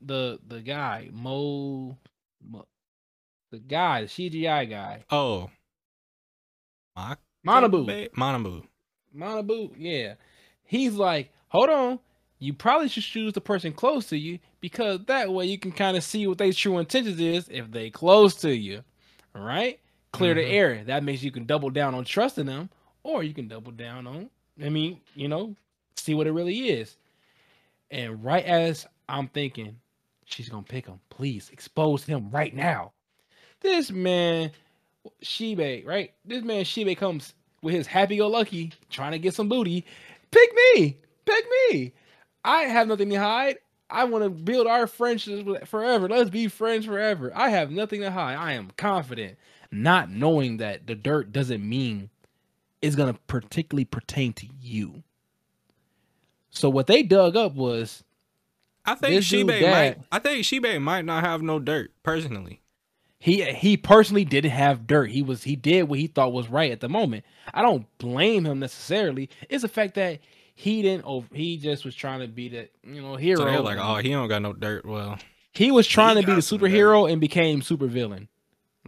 the 0.02 0.40
the 0.48 0.62
guy 0.62 1.10
Mo, 1.12 1.98
Mo, 2.48 2.66
the 3.52 3.60
guy, 3.60 4.02
the 4.04 4.08
CGI 4.08 4.70
guy, 4.70 5.04
Oh, 5.10 5.50
Mak- 6.96 7.20
Manabu, 7.46 8.10
Manabu. 8.12 8.64
Manabu, 9.16 9.72
yeah. 9.78 10.16
He's 10.64 10.94
like, 10.94 11.32
hold 11.48 11.70
on, 11.70 12.00
you 12.38 12.54
probably 12.54 12.88
should 12.90 13.04
choose 13.04 13.34
the 13.34 13.42
person 13.42 13.74
close 13.74 14.08
to 14.08 14.18
you 14.18 14.40
because 14.62 15.00
that 15.08 15.32
way 15.32 15.46
you 15.46 15.58
can 15.58 15.72
kind 15.72 15.98
of 15.98 16.04
see 16.04 16.28
what 16.28 16.38
their 16.38 16.54
true 16.54 16.78
intentions 16.78 17.20
is 17.20 17.50
if 17.50 17.72
they 17.72 17.90
close 17.90 18.36
to 18.36 18.56
you, 18.56 18.84
all 19.36 19.42
right? 19.42 19.80
Clear 20.12 20.34
the 20.36 20.42
Mhm. 20.42 20.52
air. 20.54 20.84
That 20.86 21.04
means 21.04 21.24
you 21.24 21.32
can 21.32 21.46
double 21.46 21.70
down 21.70 21.96
on 21.96 22.04
trusting 22.06 22.46
them, 22.46 22.70
or 23.04 23.24
you 23.24 23.34
can 23.34 23.48
double 23.48 23.72
down 23.72 24.08
on, 24.08 24.30
I 24.64 24.70
mean, 24.70 25.00
you 25.16 25.28
know, 25.28 25.56
see 25.96 26.14
what 26.14 26.28
it 26.28 26.32
really 26.32 26.70
is. 26.70 26.98
And 27.92 28.24
right 28.24 28.46
as 28.46 28.86
I'm 29.08 29.28
thinking, 29.28 29.76
she's 30.26 30.50
gonna 30.50 30.64
pick 30.64 30.86
him. 30.86 31.00
Please 31.10 31.50
expose 31.52 32.04
him 32.04 32.30
right 32.30 32.56
now. 32.56 32.92
This 33.62 33.92
man, 33.92 34.52
Shibe, 35.24 35.86
right? 35.86 36.14
This 36.26 36.44
man 36.44 36.64
Shibe 36.64 36.96
comes 36.98 37.34
with 37.62 37.74
his 37.74 37.88
happy-go-lucky, 37.88 38.72
trying 38.90 39.12
to 39.12 39.20
get 39.20 39.34
some 39.34 39.50
booty. 39.50 39.86
Pick 40.32 40.50
me, 40.76 40.98
pick 41.26 41.46
me. 41.72 41.94
I 42.46 42.64
have 42.64 42.88
nothing 42.88 43.10
to 43.10 43.16
hide. 43.18 43.58
I 43.90 44.04
want 44.04 44.24
to 44.24 44.30
build 44.30 44.68
our 44.68 44.86
friendship 44.86 45.68
forever. 45.68 46.08
Let's 46.08 46.30
be 46.30 46.48
friends 46.48 46.86
forever. 46.86 47.32
I 47.36 47.50
have 47.50 47.72
nothing 47.72 48.02
to 48.02 48.12
hide. 48.12 48.36
I 48.36 48.54
am 48.54 48.72
confident, 48.78 49.38
not 49.72 50.12
knowing 50.12 50.58
that 50.58 50.86
the 50.86 50.96
dirt 50.96 51.32
doesn't 51.32 51.68
mean 51.68 52.10
it's 52.82 52.96
gonna 52.96 53.18
particularly 53.28 53.86
pertain 53.86 54.34
to 54.34 54.48
you. 54.60 55.04
So 56.52 56.70
what 56.70 56.88
they 56.88 57.04
dug 57.04 57.36
up 57.36 57.54
was 57.56 58.04
I 58.86 58.96
think 58.96 59.22
Shibe 59.22 59.62
might. 59.62 59.98
I 60.12 60.20
think 60.20 60.44
Shibe 60.44 60.82
might 60.82 61.06
not 61.06 61.24
have 61.24 61.42
no 61.42 61.60
dirt 61.60 61.92
personally. 62.04 62.62
he 63.20 63.44
he 63.44 63.78
personally 63.78 64.26
didn't 64.26 64.52
have 64.52 64.88
dirt. 64.88 65.12
He 65.12 65.22
was 65.22 65.44
he 65.44 65.56
did 65.56 65.84
what 65.84 66.00
he 66.00 66.08
thought 66.08 66.34
was 66.34 66.50
right 66.50 66.72
at 66.72 66.80
the 66.80 66.90
moment. 66.90 67.26
I 67.54 67.62
don't 67.62 67.86
blame 67.98 68.46
him 68.46 68.60
necessarily. 68.60 69.30
It's 69.50 69.62
the 69.62 69.68
fact 69.68 69.96
that 69.96 70.20
he 70.56 70.82
didn't. 70.82 71.06
Oh, 71.06 71.26
he 71.32 71.58
just 71.58 71.86
was 71.86 71.96
trying 71.96 72.22
to 72.22 72.28
be 72.28 72.50
the 72.50 72.70
you 72.84 73.02
know 73.02 73.16
hero. 73.16 73.40
So 73.40 73.62
like, 73.62 73.78
oh, 73.80 73.98
he 73.98 74.10
don't 74.10 74.28
got 74.28 74.42
no 74.42 74.54
dirt. 74.54 74.86
Well, 74.86 75.20
he 75.52 75.72
was 75.72 75.88
trying 75.88 76.16
he 76.16 76.24
to 76.24 76.28
be 76.28 76.34
the 76.34 76.42
superhero 76.42 77.12
and 77.12 77.22
became 77.22 77.62
supervillain. 77.62 78.28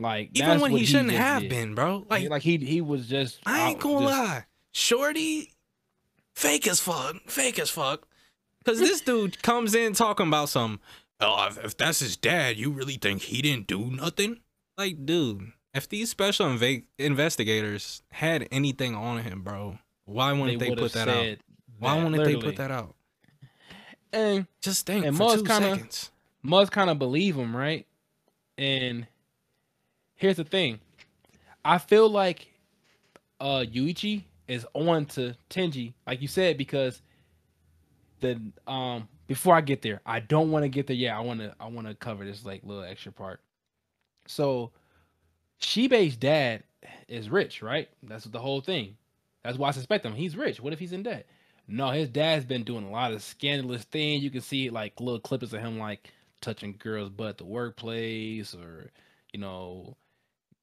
Like 0.02 0.32
even 0.34 0.50
that's 0.50 0.62
when 0.62 0.72
what 0.72 0.80
he 0.82 0.86
shouldn't 0.86 1.10
just 1.12 1.22
have 1.22 1.42
did. 1.44 1.50
been, 1.50 1.76
bro. 1.76 2.06
Like, 2.10 2.30
Like, 2.30 2.42
he 2.42 2.58
he 2.58 2.82
was 2.82 3.08
just. 3.08 3.40
I 3.46 3.70
ain't 3.70 3.80
gonna 3.80 4.06
just- 4.08 4.18
lie, 4.18 4.46
Shorty, 4.72 5.52
fake 6.34 6.68
as 6.68 6.80
fuck, 6.80 7.16
fake 7.30 7.60
as 7.60 7.70
fuck. 7.70 8.08
Cause 8.66 8.80
this 8.80 9.02
dude 9.06 9.42
comes 9.42 9.74
in 9.76 9.94
talking 9.94 10.28
about 10.28 10.50
some. 10.50 10.80
Oh, 11.20 11.48
if, 11.48 11.64
if 11.64 11.78
that's 11.78 12.00
his 12.00 12.18
dad, 12.18 12.58
you 12.58 12.72
really 12.72 12.96
think 12.96 13.22
he 13.22 13.42
didn't 13.42 13.68
do 13.68 13.86
nothing? 13.92 14.40
Like, 14.78 15.06
dude, 15.06 15.52
if 15.74 15.88
these 15.88 16.10
special 16.10 16.48
inva- 16.48 16.84
investigators 16.98 18.02
had 18.12 18.48
anything 18.52 18.96
on 18.96 19.20
him, 19.22 19.42
bro, 19.44 19.78
why 20.06 20.34
wouldn't 20.34 20.58
they, 20.60 20.70
would've 20.70 20.84
put 20.86 20.94
that 20.94 21.08
out? 21.08 21.14
said 21.24 21.40
Why 21.78 22.02
wouldn't 22.04 22.24
they 22.24 22.36
put 22.38 22.56
that 22.56 22.72
out? 22.72 22.96
And 24.14 24.48
Just 24.62 24.86
think 24.86 25.06
And 25.06 25.16
for 25.16 25.36
two 25.36 25.44
kinda- 25.44 25.76
seconds. 25.76 26.12
must 26.42 26.72
kind 26.72 26.90
of 26.90 26.98
believe 27.00 27.36
him, 27.36 27.56
right? 27.56 27.86
And 28.58 29.08
here's 30.22 30.38
the 30.38 30.44
thing. 30.44 30.80
I 31.66 31.80
feel 31.80 32.08
like 32.08 32.48
uh 33.40 33.66
Yuichi 33.68 34.24
is 34.48 34.66
on 34.74 35.06
to 35.08 35.36
Tenji, 35.50 35.94
like 36.06 36.22
you 36.22 36.28
said, 36.28 36.58
because 36.58 37.02
the 38.20 38.40
um 38.68 39.10
before 39.28 39.56
I 39.56 39.62
get 39.62 39.82
there, 39.82 40.00
I 40.06 40.20
don't 40.20 40.52
want 40.52 40.64
to 40.64 40.70
get 40.70 40.88
there. 40.88 40.96
Yeah, 40.96 41.18
I 41.18 41.22
want 41.22 41.40
to 41.40 41.56
I 41.60 41.68
want 41.68 41.88
to 41.88 41.96
cover 41.96 42.24
this 42.24 42.46
like 42.46 42.62
little 42.64 42.84
extra 42.84 43.12
part. 43.12 43.42
So 44.28 44.72
Shibe's 45.60 46.16
dad 46.16 46.64
is 47.08 47.30
rich, 47.30 47.62
right? 47.64 47.90
That's 48.04 48.26
the 48.26 48.40
whole 48.40 48.62
thing. 48.62 48.98
That's 49.44 49.58
why 49.58 49.70
I 49.70 49.72
suspect 49.72 50.06
him. 50.06 50.14
He's 50.14 50.38
rich. 50.38 50.62
What 50.62 50.74
if 50.74 50.80
he's 50.80 50.94
in 50.94 51.04
debt? 51.04 51.26
No, 51.68 51.90
his 51.90 52.10
dad's 52.10 52.46
been 52.46 52.64
doing 52.64 52.86
a 52.86 52.92
lot 52.92 53.12
of 53.12 53.24
scandalous 53.24 53.84
things. 53.86 54.24
You 54.24 54.30
can 54.30 54.42
see 54.42 54.70
like 54.70 55.00
little 55.00 55.20
clips 55.20 55.52
of 55.54 55.62
him 55.62 55.80
like 55.80 56.12
touching 56.42 56.76
girls' 56.78 57.10
butt 57.10 57.30
at 57.30 57.38
the 57.40 57.46
workplace, 57.46 58.54
or 58.54 58.92
you 59.34 59.40
know, 59.40 59.96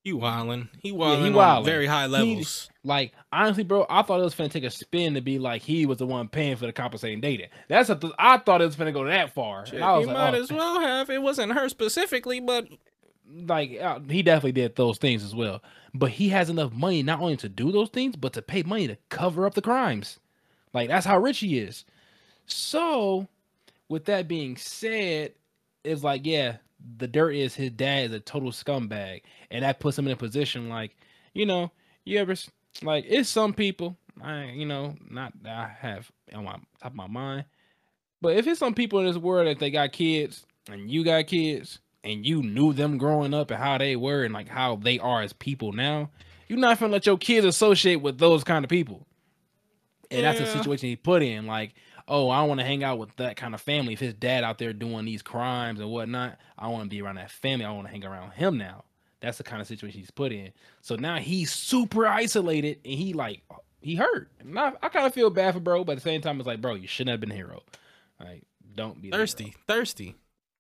He 0.09 0.15
wildin'. 0.15 0.71
He 0.81 0.91
wildin' 0.91 1.27
on 1.27 1.33
wildin'. 1.35 1.65
very 1.67 1.85
high 1.85 2.07
levels. 2.07 2.71
like 2.83 3.13
honestly, 3.31 3.63
bro, 3.63 3.85
I 3.91 4.01
thought 4.01 4.21
it 4.21 4.25
was 4.25 4.35
finna 4.35 4.51
take 4.51 4.65
a 4.65 4.71
spin 4.71 5.13
to 5.13 5.21
be 5.21 5.39
like 5.39 5.61
he 5.61 5.85
was 5.85 5.99
the 5.99 6.07
one 6.07 6.29
paying 6.29 6.57
for 6.57 6.65
the 6.65 6.73
compensating 6.73 7.21
data. 7.21 7.49
That's 7.69 7.91
a 7.91 7.95
th- 7.95 8.15
I 8.19 8.39
thought 8.39 8.63
it 8.63 8.65
was 8.65 8.75
finna 8.75 8.95
go 8.95 9.05
that 9.05 9.35
far. 9.35 9.67
Shit, 9.67 9.83
I 9.83 9.99
was 9.99 10.07
he 10.07 10.07
like, 10.07 10.17
might 10.17 10.35
oh, 10.35 10.43
as 10.43 10.51
well 10.51 10.81
have. 10.81 11.11
It 11.11 11.21
wasn't 11.21 11.53
her 11.53 11.69
specifically, 11.69 12.41
but 12.41 12.69
like 13.31 13.79
uh, 13.79 13.99
he 14.09 14.23
definitely 14.23 14.53
did 14.53 14.77
those 14.77 14.97
things 14.97 15.23
as 15.23 15.35
well. 15.35 15.63
But 15.93 16.13
he 16.13 16.31
has 16.31 16.49
enough 16.49 16.73
money 16.73 17.03
not 17.03 17.21
only 17.21 17.37
to 17.37 17.51
do 17.51 17.71
those 17.71 17.91
things, 17.91 18.17
but 18.17 18.33
to 18.33 18.41
pay 18.41 18.63
money 18.63 18.87
to 18.89 18.97
cover 19.11 19.45
up 19.45 19.53
the 19.53 19.61
crimes. 19.61 20.19
Like 20.73 20.89
that's 20.89 21.05
how 21.05 21.19
rich 21.19 21.41
he 21.41 21.59
is. 21.59 21.85
So, 22.47 23.29
with 23.91 24.07
that 24.07 24.27
being 24.27 24.57
said, 24.57 25.35
it's 25.85 26.03
like 26.03 26.25
yeah, 26.25 26.57
the 26.97 27.09
dirt 27.09 27.33
is 27.33 27.55
his 27.55 27.71
dad 27.71 28.07
is 28.07 28.13
a 28.13 28.21
total 28.21 28.51
scumbag, 28.51 29.23
and 29.51 29.65
that 29.65 29.81
puts 29.81 29.99
him 29.99 30.07
in 30.07 30.13
a 30.13 30.17
position 30.17 30.69
like, 30.69 30.97
you 31.35 31.47
know, 31.47 31.71
you 32.05 32.19
ever 32.19 32.35
like 32.83 33.05
it's 33.09 33.29
some 33.29 33.53
people 33.53 33.97
I 34.23 34.45
you 34.55 34.67
know 34.67 34.95
not 35.11 35.33
that 35.43 35.57
I 35.57 35.77
have 35.81 36.11
on 36.35 36.45
my 36.45 36.53
top 36.81 36.93
of 36.93 36.95
my 36.95 37.07
mind, 37.07 37.45
but 38.21 38.37
if 38.37 38.47
it's 38.47 38.59
some 38.59 38.75
people 38.75 39.01
in 39.01 39.07
this 39.07 39.17
world 39.17 39.47
that 39.47 39.59
they 39.59 39.71
got 39.71 39.93
kids 39.93 40.47
and 40.71 40.91
you 40.91 41.05
got 41.05 41.27
kids 41.27 41.81
and 42.05 42.25
you 42.25 42.43
knew 42.43 42.73
them 42.73 42.99
growing 42.99 43.35
up 43.35 43.51
and 43.51 43.63
how 43.63 43.79
they 43.79 43.97
were 43.97 44.25
and 44.25 44.35
like 44.35 44.49
how 44.49 44.77
they 44.77 44.99
are 44.99 45.23
as 45.23 45.33
people 45.33 45.73
now, 45.73 46.11
you're 46.49 46.59
not 46.59 46.79
gonna 46.79 46.93
let 46.93 47.07
your 47.07 47.19
kids 47.19 47.47
associate 47.47 47.97
with 47.97 48.19
those 48.19 48.45
kind 48.45 48.65
of 48.65 48.69
people. 48.69 49.07
And 50.11 50.25
that's 50.25 50.39
the 50.39 50.47
situation 50.47 50.89
he 50.89 50.97
put 50.97 51.23
in. 51.23 51.47
Like, 51.47 51.75
oh, 52.09 52.31
I 52.31 52.41
don't 52.41 52.49
want 52.49 52.61
to 52.61 52.67
hang 52.67 52.83
out 52.83 52.99
with 52.99 53.15
that 53.17 53.37
kind 53.37 53.55
of 53.55 53.61
family. 53.61 53.93
If 53.93 54.01
his 54.01 54.15
dad 54.15 54.43
out 54.43 54.59
there 54.59 54.73
doing 54.73 55.05
these 55.05 55.23
crimes 55.23 55.79
and 55.79 55.91
whatnot, 55.91 56.39
I 56.59 56.69
want 56.69 56.85
to 56.85 56.89
be 56.89 57.03
around 57.03 57.17
that 57.17 57.31
family. 57.31 57.65
I 57.65 57.71
want 57.71 57.87
to 57.87 57.91
hang 57.93 58.05
around 58.05 58.33
him 58.33 58.57
now. 58.59 58.85
That's 59.21 59.39
the 59.39 59.45
kind 59.45 59.61
of 59.61 59.69
situation 59.69 60.01
he's 60.01 60.11
put 60.11 60.33
in. 60.33 60.53
So 60.81 60.97
now 60.97 61.17
he's 61.19 61.53
super 61.53 62.07
isolated 62.07 62.79
and 62.85 62.95
he 62.95 63.13
like 63.13 63.43
he 63.81 63.95
hurt. 63.97 64.31
And 64.41 64.59
I, 64.59 64.73
I 64.83 64.89
kind 64.89 65.07
of 65.07 65.15
feel 65.15 65.29
bad 65.31 65.55
for 65.55 65.61
bro, 65.61 65.85
but 65.85 65.93
at 65.93 65.99
the 65.99 66.03
same 66.03 66.21
time, 66.21 66.39
it's 66.41 66.47
like, 66.47 66.61
bro, 66.61 66.75
you 66.75 66.89
shouldn't 66.89 67.11
have 67.13 67.21
been 67.21 67.31
a 67.31 67.35
hero. 67.35 67.63
Like, 68.21 68.43
don't 68.75 69.01
be 69.03 69.11
thirsty, 69.11 69.55
thirsty, 69.67 70.15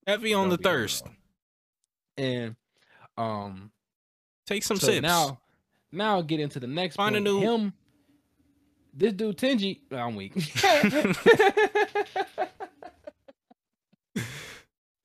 heavy 0.07 0.35
on 0.35 0.49
Don't 0.49 0.50
the 0.50 0.59
be 0.59 0.64
a 0.69 0.73
hero. 0.73 0.81
thirst. 0.83 1.07
And 2.17 2.57
um 3.17 3.71
Take 4.47 4.62
some 4.62 4.78
So 4.78 4.87
sips. 4.87 5.02
now, 5.02 5.40
now 5.93 6.14
I'll 6.17 6.23
get 6.23 6.40
into 6.40 6.59
the 6.59 6.67
next 6.67 6.97
Find 6.97 7.14
a 7.17 7.21
new- 7.21 7.40
him. 7.40 7.75
This 8.95 9.12
dude 9.12 9.37
Tenji, 9.37 9.80
oh, 9.92 9.97
I'm 9.97 10.16
weak. 10.16 10.33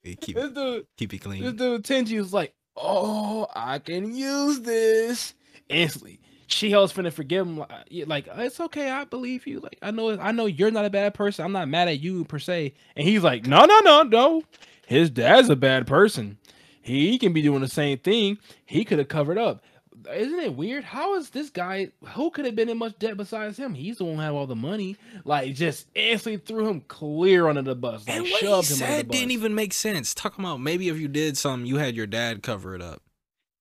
Hey, 0.04 0.16
keep 0.16 0.36
this 0.36 0.52
dude, 0.52 0.86
keep 0.98 1.14
it 1.14 1.20
clean. 1.20 1.44
this 1.44 1.54
dude 1.54 1.84
Tenji 1.84 2.18
was 2.18 2.34
like, 2.34 2.54
"Oh, 2.76 3.48
I 3.56 3.80
can 3.80 4.14
use 4.14 4.60
this 4.60 5.34
instantly." 5.70 6.20
Shiho's 6.50 6.92
finna 6.92 7.12
forgive 7.12 7.48
him, 7.48 7.64
like 8.06 8.28
it's 8.36 8.60
okay, 8.60 8.92
I 8.92 9.06
believe 9.06 9.48
you. 9.48 9.62
Like 9.62 9.78
I 9.82 9.92
know, 9.92 10.20
I 10.20 10.34
know 10.34 10.46
you're 10.46 10.72
not 10.72 10.84
a 10.84 10.90
bad 10.90 11.14
person. 11.14 11.46
I'm 11.46 11.54
not 11.54 11.70
mad 11.70 11.88
at 11.88 12.02
you 12.02 12.26
per 12.26 12.38
se. 12.38 12.74
And 12.98 13.08
he's 13.08 13.24
like, 13.24 13.48
"No, 13.48 13.64
no, 13.66 13.80
no, 13.80 14.04
no. 14.04 14.44
His 14.86 15.10
dad's 15.10 15.50
a 15.50 15.56
bad 15.56 15.88
person. 15.88 16.38
He 16.82 17.18
can 17.18 17.32
be 17.32 17.42
doing 17.42 17.62
the 17.62 17.70
same 17.70 17.98
thing. 17.98 18.40
He 18.66 18.84
could 18.84 19.00
have 19.00 19.08
covered 19.08 19.38
up." 19.38 19.64
Isn't 20.12 20.40
it 20.40 20.56
weird? 20.56 20.84
How 20.84 21.16
is 21.16 21.30
this 21.30 21.50
guy? 21.50 21.90
Who 22.10 22.32
could 22.32 22.46
have 22.46 22.56
been 22.56 22.70
in 22.70 22.78
much 22.78 22.98
debt 23.00 23.16
besides 23.18 23.58
him? 23.58 23.74
He's 23.74 23.98
the 23.98 24.06
one 24.06 24.16
who 24.16 24.22
had 24.22 24.32
all 24.32 24.48
the 24.48 24.56
money. 24.56 24.98
Like, 25.24 25.54
just 25.56 25.88
instantly 25.96 26.38
threw 26.46 26.68
him 26.68 26.82
clear 26.82 27.48
under 27.48 27.62
the 27.62 27.76
bus. 27.76 28.08
Like, 28.08 28.18
and 28.18 28.24
what 28.24 28.42
he 28.42 28.48
shoved 28.48 28.70
the 28.70 28.74
said 28.76 29.08
bus. 29.08 29.18
didn't 29.18 29.32
even 29.32 29.56
make 29.56 29.74
sense. 29.74 30.14
Talking 30.14 30.44
about 30.44 30.58
maybe 30.62 30.90
if 30.90 30.98
you 30.98 31.08
did 31.08 31.38
something, 31.38 31.66
you 31.68 31.78
had 31.78 31.96
your 31.96 32.08
dad 32.08 32.44
cover 32.44 32.76
it 32.76 32.82
up. 32.82 33.02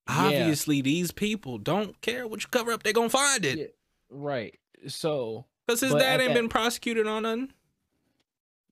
Yeah. 0.09 0.25
Obviously, 0.25 0.81
these 0.81 1.11
people 1.13 1.59
don't 1.59 2.01
care 2.01 2.27
what 2.27 2.43
you 2.43 2.49
cover 2.51 2.73
up; 2.73 2.83
they 2.83 2.93
gonna 2.93 3.09
find 3.09 3.45
it 3.45 3.59
Yeah, 3.59 3.67
right. 4.11 4.59
So, 4.89 5.45
because 5.67 5.81
his 5.81 5.95
dad 5.95 6.21
ain't 6.21 6.31
that- 6.31 6.35
been 6.35 6.49
prosecuted 6.49 7.07
on 7.07 7.23
nothing. 7.23 7.53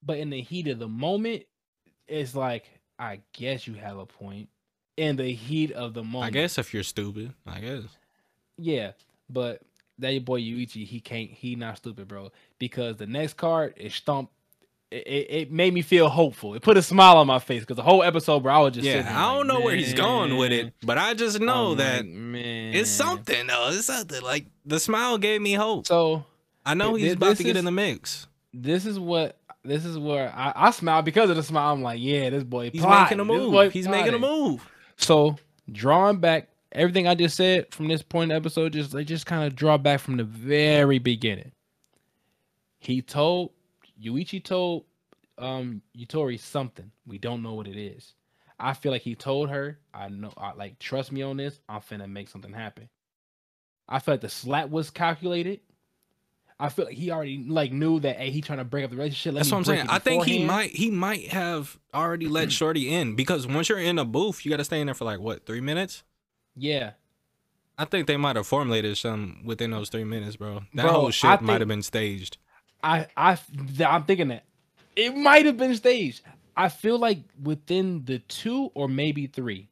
but 0.03 0.19
in 0.19 0.31
the 0.31 0.41
heat 0.41 0.67
of 0.67 0.79
the 0.81 0.89
moment, 0.89 1.45
it's 2.09 2.35
like, 2.35 2.65
I 2.99 3.21
guess 3.33 3.67
you 3.69 3.75
have 3.75 3.97
a 3.99 4.07
point. 4.07 4.49
In 5.01 5.17
the 5.17 5.33
heat 5.33 5.73
of 5.73 5.95
the 5.95 6.05
moment, 6.05 6.25
I 6.25 6.31
guess 6.31 6.59
if 6.59 6.75
you're 6.75 6.83
stupid, 6.83 7.33
I 7.47 7.61
guess. 7.61 7.83
Yeah, 8.59 8.93
but 9.31 9.63
that 9.99 10.11
your 10.13 10.21
boy 10.21 10.41
Yuichi, 10.41 10.85
he 10.85 11.01
can't. 11.01 11.31
He 11.31 11.57
not 11.57 11.79
stupid, 11.79 12.07
bro. 12.09 12.31
Because 12.59 12.97
the 12.97 13.07
next 13.07 13.39
card 13.39 13.75
is 13.79 13.95
stomp. 13.95 14.31
It, 14.91 15.07
it, 15.07 15.27
it 15.31 15.53
made 15.53 15.73
me 15.73 15.83
feel 15.83 16.09
hopeful. 16.09 16.55
It 16.55 16.63
put 16.63 16.77
a 16.77 16.83
smile 16.83 17.17
on 17.17 17.27
my 17.29 17.39
face 17.39 17.61
because 17.61 17.77
the 17.77 17.83
whole 17.83 18.03
episode, 18.03 18.41
bro, 18.43 18.53
I 18.53 18.59
was 18.59 18.75
just 18.75 18.85
Yeah, 18.85 19.03
there 19.03 19.13
I 19.13 19.33
don't 19.35 19.47
like, 19.47 19.59
know 19.59 19.65
where 19.65 19.77
he's 19.77 19.95
going 19.95 20.37
with 20.37 20.51
it, 20.53 20.75
but 20.83 20.99
I 20.99 21.15
just 21.15 21.41
know 21.41 21.71
I'm 21.73 21.77
that 21.79 21.97
like, 21.99 22.07
man, 22.07 22.75
it's 22.75 22.91
something 22.91 23.47
though. 23.47 23.69
It's 23.73 23.87
something 23.87 24.21
like 24.21 24.47
the 24.67 24.81
smile 24.81 25.17
gave 25.17 25.41
me 25.41 25.55
hope. 25.55 25.87
So 25.87 26.25
I 26.67 26.75
know 26.75 26.95
he's 26.97 27.13
about 27.15 27.37
to 27.39 27.43
get 27.45 27.57
is- 27.57 27.61
in 27.61 27.65
the 27.65 27.71
mix. 27.71 28.27
this 28.53 28.85
is 28.85 28.99
what 28.99 29.39
this 29.65 29.85
is 29.85 29.97
where 29.97 30.31
I, 30.35 30.53
I 30.57 30.71
smile 30.73 31.03
because 31.03 31.31
of 31.31 31.37
the 31.37 31.43
smile. 31.45 31.73
I'm 31.73 31.83
like, 31.83 32.01
yeah, 32.01 32.29
this 32.31 32.43
boy, 32.45 32.71
He's 32.71 32.83
plotting. 32.83 33.19
making 33.19 33.21
a 33.21 33.25
move. 33.25 33.73
He's 33.73 33.89
making 33.89 34.13
a 34.15 34.19
move. 34.19 34.61
So 35.01 35.37
drawing 35.73 36.19
back 36.19 36.49
everything 36.73 37.09
I 37.09 37.15
just 37.15 37.37
said 37.37 37.75
from 37.75 37.89
this 37.89 38.03
point 38.03 38.25
in 38.25 38.29
the 38.29 38.35
episode, 38.37 38.75
just 38.75 38.95
like 38.95 39.07
just 39.07 39.27
kind 39.27 39.45
of 39.45 39.57
draw 39.57 39.77
back 39.79 40.01
from 40.01 40.17
the 40.17 40.25
very 40.25 40.99
beginning. 40.99 41.53
He 42.79 43.03
told 43.03 43.51
Yuichi 44.03 44.43
told 44.43 44.85
um 45.39 45.83
Yutori 45.97 46.39
something. 46.39 46.91
We 47.07 47.19
don't 47.19 47.43
know 47.43 47.55
what 47.55 47.67
it 47.67 47.77
is. 47.77 48.13
I 48.59 48.75
feel 48.75 48.93
like 48.93 49.03
he 49.03 49.15
told 49.15 49.49
her, 49.49 49.79
I 49.95 50.09
know 50.11 50.33
I 50.37 50.53
like 50.53 50.79
trust 50.79 51.13
me 51.13 51.23
on 51.23 51.39
this, 51.39 51.59
I'm 51.69 51.81
finna 51.81 52.09
make 52.09 52.29
something 52.29 52.53
happen. 52.53 52.89
I 53.89 53.99
felt 53.99 54.15
like 54.15 54.21
the 54.21 54.29
slap 54.29 54.69
was 54.69 54.91
calculated. 54.91 55.61
I 56.61 56.69
feel 56.69 56.85
like 56.85 56.95
he 56.95 57.11
already 57.11 57.45
like 57.49 57.73
knew 57.73 58.01
that 58.01 58.17
hey, 58.17 58.31
he 58.31 58.43
trying 58.43 58.59
to 58.59 58.65
break 58.65 58.85
up 58.85 58.91
the 58.91 58.97
relationship. 58.97 59.35
let 59.35 59.41
That's 59.41 59.51
what 59.51 59.59
I'm 59.59 59.65
saying. 59.65 59.87
I 59.89 59.99
think 59.99 60.25
he 60.25 60.45
might 60.45 60.71
he 60.71 60.91
might 60.91 61.29
have 61.29 61.79
already 61.95 62.29
let 62.29 62.53
Shorty 62.53 62.93
in 62.95 63.17
because 63.17 63.47
once 63.47 63.69
you're 63.69 63.79
in 63.79 63.99
a 63.99 64.05
booth, 64.05 64.45
you 64.45 64.51
got 64.51 64.59
to 64.59 64.65
stay 64.65 64.81
in 64.81 64.87
there 64.87 64.95
for 64.95 65.07
like 65.07 65.21
what 65.21 65.47
three 65.47 65.63
minutes. 65.63 66.03
Yeah. 66.55 66.93
I 67.79 67.87
think 67.87 68.07
they 68.07 68.19
might 68.19 68.37
have 68.37 68.47
formulated 68.47 68.99
some 68.99 69.41
within 69.43 69.71
those 69.71 69.89
three 69.89 70.05
minutes, 70.05 70.37
bro. 70.37 70.61
That 70.75 70.83
Bro, 70.83 70.93
whole 70.93 71.11
shit 71.11 71.41
might 71.41 71.63
have 71.63 71.69
been 71.69 71.83
staged. 71.83 72.37
I 72.83 73.07
I 73.17 73.39
I'm 73.87 74.05
thinking 74.05 74.29
that 74.29 74.45
it 74.97 75.17
might 75.17 75.47
have 75.47 75.57
been 75.57 75.75
staged. 75.75 76.21
I 76.55 76.69
feel 76.69 76.99
like 76.99 77.21
within 77.43 78.05
the 78.05 78.19
two 78.19 78.71
or 78.75 78.87
maybe 78.87 79.27
three. 79.29 79.70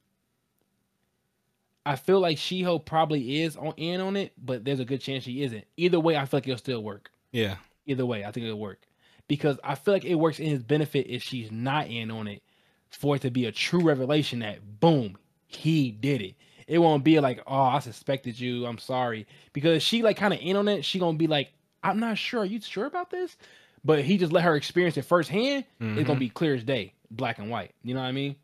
I 1.89 1.97
feel 1.97 2.21
like 2.21 2.37
Shiho 2.37 2.85
probably 2.85 3.41
is 3.43 3.57
on 3.57 3.73
in 3.77 4.01
on 4.01 4.17
it, 4.17 4.33
but 4.37 4.65
there's 4.65 4.81
a 4.81 4.85
good 4.85 5.01
chance 5.01 5.25
she 5.25 5.43
isn't. 5.43 5.65
Either 5.77 5.99
way, 5.99 6.17
I 6.17 6.27
feel 6.27 6.39
like 6.39 6.47
it'll 6.49 6.59
still 6.59 6.83
work. 6.83 7.11
Yeah, 7.33 7.57
Either 7.87 8.05
way, 8.05 8.25
I 8.25 8.31
think 8.31 8.45
it'll 8.45 8.59
work 8.59 8.81
because 9.29 9.59
I 9.65 9.75
feel 9.75 9.95
like 9.95 10.05
it 10.05 10.15
works 10.17 10.39
in 10.39 10.47
his 10.51 10.63
benefit 10.63 11.07
if 11.09 11.23
she's 11.23 11.51
not 11.51 11.87
in 11.89 12.11
on 12.11 12.27
it, 12.29 12.43
for 12.91 13.17
it 13.17 13.23
to 13.23 13.31
be 13.31 13.47
a 13.47 13.53
true 13.53 13.81
revelation 13.83 14.41
that 14.41 14.81
boom, 14.81 15.17
he 15.47 15.91
did 15.91 16.21
it. 16.23 16.35
It 16.67 16.79
won't 16.79 17.03
be 17.05 17.19
like, 17.21 17.43
oh, 17.47 17.63
I 17.63 17.79
suspected 17.79 18.39
you. 18.39 18.67
I'm 18.67 18.77
sorry 18.79 19.27
because 19.55 19.83
she 19.83 20.03
like 20.03 20.19
kind 20.19 20.35
of 20.35 20.41
in 20.43 20.57
on 20.57 20.69
it. 20.69 20.85
She 20.85 20.99
gonna 20.99 21.17
be 21.17 21.27
like, 21.27 21.51
I'm 21.83 21.99
not 22.01 22.19
sure. 22.19 22.41
Are 22.41 22.45
you 22.45 22.61
sure 22.61 22.85
about 22.87 23.09
this? 23.11 23.37
But 23.85 24.05
he 24.05 24.19
just 24.19 24.33
let 24.33 24.45
her 24.45 24.55
experience 24.57 24.97
it 24.99 25.03
firsthand. 25.07 25.65
It's 25.81 26.07
gonna 26.07 26.17
Mhm. 26.17 26.19
be 26.19 26.29
clear 26.29 26.55
as 26.55 26.65
day, 26.65 26.93
black 27.11 27.39
and 27.39 27.49
white. 27.49 27.73
You 27.83 27.95
know 27.95 28.01
what 28.01 28.07
I 28.09 28.13
mean? 28.13 28.37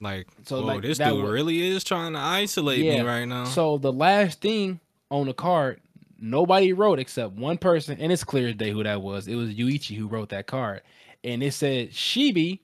Like 0.00 0.26
So, 0.44 0.60
so 0.60 0.64
like, 0.64 0.82
this 0.82 0.98
dude 0.98 1.24
really 1.24 1.68
is 1.68 1.84
trying 1.84 2.14
to 2.14 2.18
isolate 2.18 2.80
me 2.80 3.00
right 3.00 3.26
now. 3.26 3.44
So 3.44 3.78
the 3.78 3.92
last 3.92 4.40
thing 4.40 4.80
on 5.10 5.26
the 5.26 5.34
card, 5.34 5.80
nobody 6.18 6.72
wrote 6.72 6.98
except 6.98 7.34
one 7.34 7.58
person, 7.58 7.98
and 8.00 8.12
it's 8.12 8.24
clear 8.24 8.48
as 8.48 8.54
day 8.54 8.70
who 8.70 8.82
that 8.82 9.02
was. 9.02 9.28
It 9.28 9.34
was 9.34 9.50
Yuichi 9.50 9.96
who 9.96 10.06
wrote 10.06 10.30
that 10.30 10.46
card, 10.46 10.82
and 11.22 11.42
it 11.42 11.52
said 11.52 11.90
Shibi, 11.90 12.60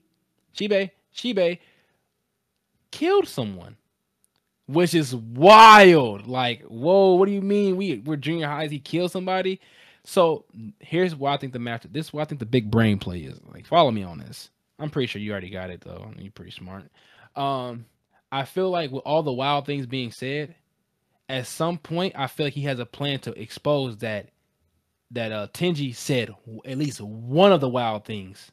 Shibe, 0.55 0.91
Shibe 1.15 1.59
killed 2.91 3.27
someone, 3.27 3.77
which 4.67 4.93
is 4.93 5.15
wild. 5.15 6.27
Like, 6.27 6.63
whoa, 6.63 7.15
what 7.15 7.27
do 7.27 7.31
you 7.31 7.41
mean? 7.41 7.77
We 7.77 7.99
we're 7.99 8.15
junior 8.17 8.47
highs. 8.47 8.71
He 8.71 8.79
killed 8.79 9.11
somebody. 9.11 9.59
So 10.03 10.45
here's 10.79 11.15
why 11.15 11.33
I 11.33 11.37
think 11.37 11.53
the 11.53 11.59
match. 11.59 11.85
This 11.91 12.07
is 12.07 12.13
why 12.13 12.21
I 12.21 12.25
think 12.25 12.39
the 12.39 12.45
big 12.45 12.71
brain 12.71 12.97
play 12.97 13.19
is. 13.19 13.39
Like, 13.53 13.65
follow 13.65 13.91
me 13.91 14.03
on 14.03 14.19
this. 14.19 14.49
I'm 14.79 14.89
pretty 14.89 15.07
sure 15.07 15.21
you 15.21 15.31
already 15.31 15.49
got 15.49 15.69
it 15.69 15.81
though. 15.81 16.11
You're 16.17 16.31
pretty 16.31 16.51
smart. 16.51 16.85
Um, 17.37 17.85
I 18.31 18.43
feel 18.45 18.69
like 18.69 18.91
with 18.91 19.03
all 19.05 19.23
the 19.23 19.31
wild 19.31 19.65
things 19.65 19.85
being 19.85 20.11
said, 20.11 20.55
at 21.29 21.47
some 21.47 21.77
point 21.77 22.13
I 22.17 22.27
feel 22.27 22.47
like 22.47 22.53
he 22.53 22.63
has 22.63 22.79
a 22.79 22.85
plan 22.85 23.19
to 23.19 23.39
expose 23.39 23.97
that 23.97 24.29
that 25.11 25.31
uh 25.31 25.47
Tenji 25.53 25.95
said 25.95 26.35
at 26.65 26.77
least 26.77 26.99
one 26.99 27.53
of 27.53 27.61
the 27.61 27.69
wild 27.69 28.03
things 28.05 28.51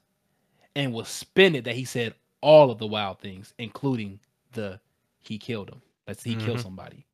and 0.77 0.93
will 0.93 1.05
spin 1.05 1.55
it 1.57 1.65
that 1.65 1.75
he 1.75 1.85
said 1.85 2.15
all 2.41 2.71
of 2.71 2.79
the 2.79 2.87
wild 2.87 3.19
things, 3.21 3.55
including 3.59 4.21
the 4.53 4.81
he 5.21 5.39
killed 5.39 5.71
him. 5.71 5.83
That's 6.07 6.23
he 6.23 6.37
killed 6.37 6.59
Mhm. 6.59 6.63
somebody. 6.63 7.07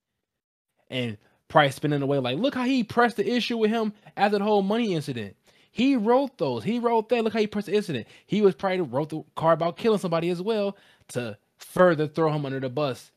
And 0.90 1.16
Price 1.48 1.74
spinning 1.76 2.02
away 2.02 2.18
like, 2.18 2.38
look 2.38 2.54
how 2.54 2.64
he 2.64 2.84
pressed 2.84 3.16
the 3.16 3.28
issue 3.28 3.56
with 3.58 3.70
him 3.70 3.92
after 4.16 4.38
the 4.38 4.44
whole 4.44 4.62
money 4.62 4.94
incident. 4.94 5.36
He 5.72 5.96
wrote 5.96 6.38
those. 6.38 6.64
He 6.64 6.78
wrote 6.78 7.08
that. 7.08 7.22
Look 7.24 7.32
how 7.32 7.40
he 7.40 7.46
pressed 7.46 7.66
the 7.66 7.74
incident. 7.76 8.06
He 8.26 8.40
was 8.42 8.54
probably 8.54 8.80
wrote 8.82 9.08
the 9.10 9.22
card 9.36 9.58
about 9.58 9.76
killing 9.76 9.98
somebody 9.98 10.30
as 10.30 10.40
well 10.42 10.76
to 11.08 11.36
further 11.60 12.06
throw 12.08 12.32
him 12.32 12.44
under 12.44 12.60
the 12.60 12.68
bus. 12.68 13.10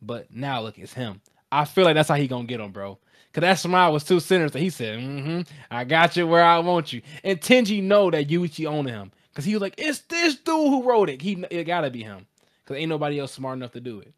But 0.00 0.32
now 0.32 0.62
look, 0.62 0.78
it's 0.78 0.94
him. 0.94 1.20
I 1.50 1.64
feel 1.64 1.84
like 1.84 1.94
that's 1.94 2.08
how 2.08 2.14
he 2.14 2.28
gonna 2.28 2.44
get 2.44 2.60
him, 2.60 2.72
bro. 2.72 2.98
Cause 3.32 3.42
that 3.42 3.58
smile 3.58 3.92
was 3.92 4.04
too 4.04 4.20
sinister. 4.20 4.58
He 4.58 4.70
said, 4.70 4.98
mm-hmm, 4.98 5.40
I 5.70 5.84
got 5.84 6.16
you 6.16 6.26
where 6.26 6.42
I 6.42 6.58
want 6.60 6.92
you. 6.92 7.02
And 7.22 7.40
Tenji 7.40 7.82
know 7.82 8.10
that 8.10 8.28
Yuichi 8.28 8.66
owned 8.66 8.88
him. 8.88 9.12
Cause 9.34 9.44
he 9.44 9.54
was 9.54 9.60
like, 9.60 9.74
it's 9.78 10.00
this 10.00 10.36
dude 10.36 10.54
who 10.54 10.82
wrote 10.82 11.10
it. 11.10 11.20
He 11.22 11.44
it 11.50 11.64
gotta 11.64 11.90
be 11.90 12.02
him. 12.02 12.26
Cause 12.64 12.76
ain't 12.76 12.88
nobody 12.88 13.20
else 13.20 13.32
smart 13.32 13.56
enough 13.56 13.72
to 13.72 13.80
do 13.80 14.00
it. 14.00 14.12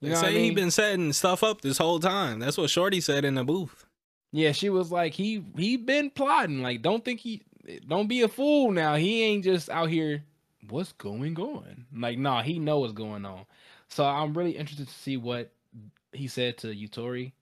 You 0.00 0.10
know 0.10 0.16
say 0.16 0.28
I 0.28 0.38
he 0.38 0.50
been 0.50 0.70
setting 0.70 1.12
stuff 1.12 1.42
up 1.42 1.62
this 1.62 1.78
whole 1.78 2.00
time. 2.00 2.38
That's 2.38 2.58
what 2.58 2.70
Shorty 2.70 3.00
said 3.00 3.24
in 3.24 3.34
the 3.34 3.44
booth. 3.44 3.86
Yeah, 4.32 4.52
she 4.52 4.68
was 4.68 4.92
like, 4.92 5.14
he 5.14 5.44
he 5.56 5.76
been 5.76 6.10
plotting. 6.10 6.62
Like, 6.62 6.82
don't 6.82 7.04
think 7.04 7.20
he 7.20 7.42
don't 7.86 8.08
be 8.08 8.22
a 8.22 8.28
fool 8.28 8.70
now. 8.70 8.94
He 8.96 9.22
ain't 9.22 9.44
just 9.44 9.70
out 9.70 9.88
here. 9.88 10.22
What's 10.68 10.92
going 10.92 11.38
on? 11.38 11.86
Like, 11.94 12.18
nah, 12.18 12.42
he 12.42 12.58
know 12.58 12.80
what's 12.80 12.92
going 12.92 13.24
on. 13.24 13.46
So 13.88 14.04
I'm 14.04 14.34
really 14.34 14.56
interested 14.56 14.88
to 14.88 14.94
see 14.94 15.16
what 15.16 15.52
he 16.12 16.28
said 16.28 16.58
to 16.58 16.68
Yutori. 16.68 17.32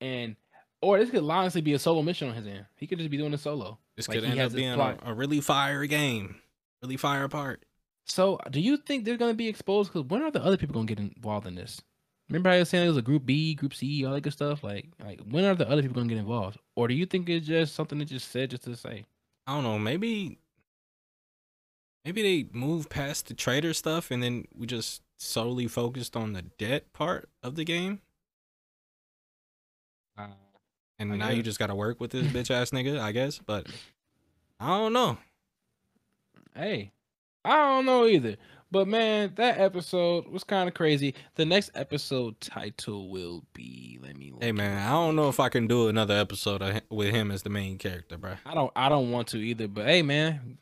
And 0.00 0.36
or 0.80 0.98
this 0.98 1.10
could 1.10 1.24
honestly 1.24 1.62
be 1.62 1.72
a 1.72 1.78
solo 1.78 2.02
mission 2.02 2.28
on 2.28 2.34
his 2.34 2.46
end. 2.46 2.66
He 2.76 2.86
could 2.86 2.98
just 2.98 3.10
be 3.10 3.16
doing 3.16 3.32
it 3.32 3.40
solo. 3.40 3.78
This 3.96 4.08
Like, 4.08 4.20
could 4.20 4.28
end 4.28 4.40
up 4.40 4.52
being 4.52 4.78
a, 4.78 4.98
a 5.02 5.14
really 5.14 5.40
fire 5.40 5.86
game, 5.86 6.36
really 6.82 6.96
fire 6.96 7.28
part. 7.28 7.64
So 8.04 8.38
do 8.50 8.60
you 8.60 8.76
think 8.76 9.04
they're 9.04 9.16
gonna 9.16 9.34
be 9.34 9.48
exposed? 9.48 9.92
Because 9.92 10.08
when 10.08 10.22
are 10.22 10.30
the 10.30 10.44
other 10.44 10.56
people 10.56 10.74
gonna 10.74 10.86
get 10.86 10.98
involved 10.98 11.46
in 11.46 11.54
this? 11.54 11.80
Remember 12.28 12.50
I 12.50 12.58
was 12.58 12.68
saying 12.68 12.84
it 12.84 12.88
was 12.88 12.96
a 12.96 13.02
group 13.02 13.26
B, 13.26 13.54
group 13.54 13.74
C, 13.74 14.04
all 14.04 14.12
that 14.12 14.22
good 14.22 14.32
stuff. 14.32 14.62
Like, 14.62 14.88
like 15.02 15.20
when 15.28 15.44
are 15.44 15.54
the 15.54 15.68
other 15.68 15.82
people 15.82 15.94
gonna 15.94 16.08
get 16.08 16.18
involved? 16.18 16.58
Or 16.76 16.88
do 16.88 16.94
you 16.94 17.06
think 17.06 17.28
it's 17.28 17.46
just 17.46 17.74
something 17.74 17.98
that 17.98 18.06
just 18.06 18.30
said 18.30 18.50
just 18.50 18.64
to 18.64 18.76
say? 18.76 19.04
I 19.46 19.54
don't 19.54 19.62
know. 19.62 19.78
Maybe, 19.78 20.38
maybe 22.04 22.22
they 22.22 22.48
move 22.52 22.88
past 22.88 23.28
the 23.28 23.34
trader 23.34 23.72
stuff 23.74 24.10
and 24.10 24.22
then 24.22 24.44
we 24.54 24.66
just 24.66 25.02
solely 25.16 25.66
focused 25.66 26.16
on 26.16 26.32
the 26.32 26.42
debt 26.42 26.92
part 26.92 27.28
of 27.42 27.54
the 27.56 27.64
game. 27.64 28.00
Uh, 30.18 30.28
And 30.98 31.12
I 31.12 31.16
now 31.16 31.30
you 31.30 31.42
just 31.42 31.58
gotta 31.58 31.74
work 31.74 32.00
with 32.00 32.10
this 32.12 32.26
bitch 32.32 32.50
ass 32.50 32.70
nigga, 32.70 32.98
I 33.00 33.12
guess. 33.12 33.38
But 33.38 33.66
I 34.60 34.68
don't 34.68 34.92
know. 34.92 35.18
hey, 36.54 36.92
I 37.44 37.56
don't 37.56 37.86
know 37.86 38.06
either. 38.06 38.36
But 38.70 38.88
man, 38.88 39.32
that 39.36 39.60
episode 39.60 40.26
was 40.26 40.42
kind 40.42 40.68
of 40.68 40.74
crazy. 40.74 41.14
The 41.36 41.44
next 41.44 41.70
episode 41.76 42.40
title 42.40 43.08
will 43.08 43.44
be. 43.52 44.00
Let 44.02 44.16
me. 44.16 44.32
Hey 44.40 44.50
man, 44.50 44.84
I 44.86 44.90
don't 44.90 45.14
know 45.14 45.28
if 45.28 45.38
I 45.38 45.48
can 45.48 45.68
do 45.68 45.86
another 45.88 46.14
episode 46.14 46.82
with 46.90 47.14
him 47.14 47.30
as 47.30 47.42
the 47.44 47.50
main 47.50 47.78
character, 47.78 48.16
bro. 48.16 48.34
I 48.44 48.54
don't. 48.54 48.72
I 48.74 48.88
don't 48.88 49.12
want 49.12 49.28
to 49.28 49.38
either. 49.38 49.68
But 49.68 49.86
hey, 49.86 50.02
man, 50.02 50.58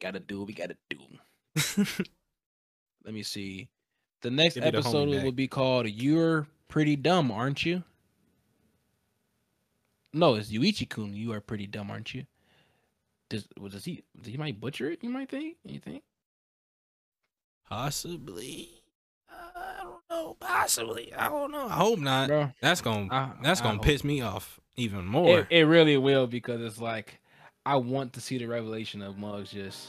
gotta 0.00 0.20
do 0.20 0.40
what 0.40 0.48
we 0.48 0.54
gotta 0.54 0.76
do. 0.88 0.98
Let 3.04 3.14
me 3.14 3.22
see. 3.22 3.68
The 4.22 4.30
next 4.30 4.58
episode 4.58 5.08
will 5.08 5.32
be 5.32 5.48
called 5.48 5.88
"You're 5.88 6.46
Pretty 6.68 6.96
Dumb, 6.96 7.30
Aren't 7.30 7.64
You?" 7.64 7.84
No, 10.12 10.34
it's 10.34 10.50
Yuichi 10.50 10.88
Kun. 10.88 11.14
You 11.14 11.32
are 11.32 11.40
pretty 11.40 11.66
dumb, 11.66 11.90
aren't 11.90 12.14
you? 12.14 12.24
Does 13.28 13.46
well, 13.58 13.68
does 13.68 13.84
he? 13.84 14.02
He 14.24 14.36
might 14.36 14.60
butcher 14.60 14.90
it. 14.90 15.02
You 15.02 15.10
might 15.10 15.30
think. 15.30 15.56
You 15.64 15.78
think? 15.78 16.02
Possibly. 17.68 18.68
I 19.30 19.82
don't 19.82 20.00
know. 20.10 20.36
Possibly. 20.40 21.14
I 21.14 21.28
don't 21.28 21.52
know. 21.52 21.66
I 21.66 21.74
hope 21.74 22.00
not. 22.00 22.26
Bro, 22.26 22.50
that's 22.60 22.80
gonna 22.80 23.06
I, 23.10 23.30
that's 23.42 23.60
gonna 23.60 23.80
I 23.80 23.84
piss 23.84 24.02
me 24.02 24.20
off 24.20 24.58
even 24.76 25.06
more. 25.06 25.40
It, 25.40 25.46
it 25.50 25.64
really 25.64 25.96
will 25.96 26.26
because 26.26 26.60
it's 26.60 26.80
like 26.80 27.20
I 27.66 27.76
want 27.76 28.14
to 28.14 28.20
see 28.20 28.38
the 28.38 28.46
revelation 28.46 29.02
of 29.02 29.18
Muggs 29.18 29.50
just 29.50 29.88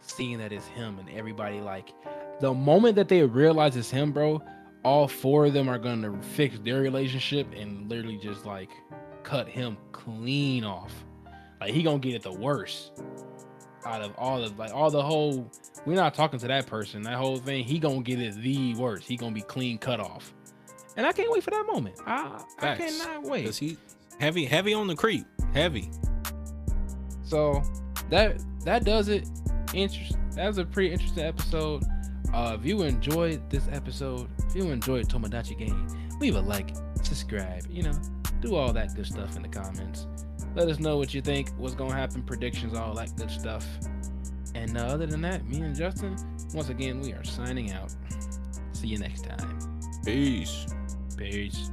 seeing 0.00 0.38
that 0.38 0.52
it's 0.52 0.66
him 0.68 1.00
and 1.00 1.10
everybody 1.10 1.60
like 1.60 1.92
the 2.40 2.54
moment 2.54 2.94
that 2.94 3.08
they 3.08 3.22
realize 3.22 3.76
it's 3.76 3.90
him, 3.90 4.12
bro. 4.12 4.40
All 4.84 5.08
four 5.08 5.46
of 5.46 5.52
them 5.52 5.68
are 5.68 5.78
gonna 5.78 6.22
fix 6.22 6.58
their 6.60 6.80
relationship 6.80 7.52
and 7.56 7.90
literally 7.90 8.18
just 8.18 8.46
like 8.46 8.70
cut 9.24 9.48
him 9.48 9.76
clean 9.90 10.62
off. 10.62 10.92
Like 11.60 11.72
he 11.72 11.82
gonna 11.82 11.98
get 11.98 12.14
it 12.14 12.22
the 12.22 12.32
worst 12.32 12.92
out 13.84 14.00
of 14.00 14.14
all 14.16 14.42
of 14.42 14.56
like 14.56 14.72
all 14.72 14.90
the 14.90 15.02
whole. 15.02 15.50
We're 15.84 15.96
not 15.96 16.14
talking 16.14 16.38
to 16.38 16.46
that 16.46 16.66
person. 16.66 17.02
That 17.02 17.16
whole 17.16 17.38
thing, 17.38 17.64
he 17.64 17.80
gonna 17.80 18.02
get 18.02 18.20
it 18.20 18.36
the 18.36 18.76
worst. 18.76 19.08
He 19.08 19.16
gonna 19.16 19.34
be 19.34 19.42
clean 19.42 19.78
cut 19.78 19.98
off, 19.98 20.32
and 20.96 21.04
I 21.04 21.10
can't 21.10 21.32
wait 21.32 21.42
for 21.42 21.50
that 21.50 21.66
moment. 21.66 21.96
I, 22.06 22.40
I 22.60 22.76
cannot 22.76 23.24
wait. 23.24 23.46
Cause 23.46 23.58
he 23.58 23.76
heavy, 24.20 24.44
heavy 24.44 24.72
on 24.72 24.86
the 24.86 24.94
creep, 24.94 25.26
heavy. 25.52 25.90
So 27.28 27.62
that 28.10 28.42
that 28.64 28.84
does 28.84 29.08
it. 29.08 29.28
Interest. 29.74 30.16
That 30.34 30.46
was 30.46 30.58
a 30.58 30.64
pretty 30.64 30.92
interesting 30.92 31.24
episode. 31.24 31.84
Uh, 32.32 32.56
if 32.58 32.64
you 32.64 32.82
enjoyed 32.82 33.48
this 33.50 33.68
episode, 33.70 34.28
if 34.46 34.54
you 34.54 34.70
enjoyed 34.70 35.08
Tomodachi 35.08 35.58
Game, 35.58 35.88
leave 36.20 36.36
a 36.36 36.40
like, 36.40 36.74
subscribe. 37.02 37.66
You 37.68 37.84
know, 37.84 37.92
do 38.40 38.54
all 38.54 38.72
that 38.72 38.94
good 38.94 39.06
stuff 39.06 39.36
in 39.36 39.42
the 39.42 39.48
comments. 39.48 40.06
Let 40.54 40.68
us 40.68 40.78
know 40.78 40.96
what 40.96 41.12
you 41.12 41.20
think, 41.20 41.50
what's 41.58 41.74
going 41.74 41.90
to 41.90 41.96
happen, 41.96 42.22
predictions, 42.22 42.74
all 42.74 42.94
that 42.94 43.14
good 43.16 43.30
stuff. 43.30 43.66
And 44.54 44.78
uh, 44.78 44.82
other 44.86 45.06
than 45.06 45.20
that, 45.22 45.46
me 45.46 45.60
and 45.60 45.74
Justin, 45.74 46.16
once 46.54 46.70
again, 46.70 47.00
we 47.00 47.12
are 47.12 47.24
signing 47.24 47.72
out. 47.72 47.94
See 48.72 48.88
you 48.88 48.98
next 48.98 49.24
time. 49.24 49.58
Peace. 50.04 50.66
Peace. 51.16 51.70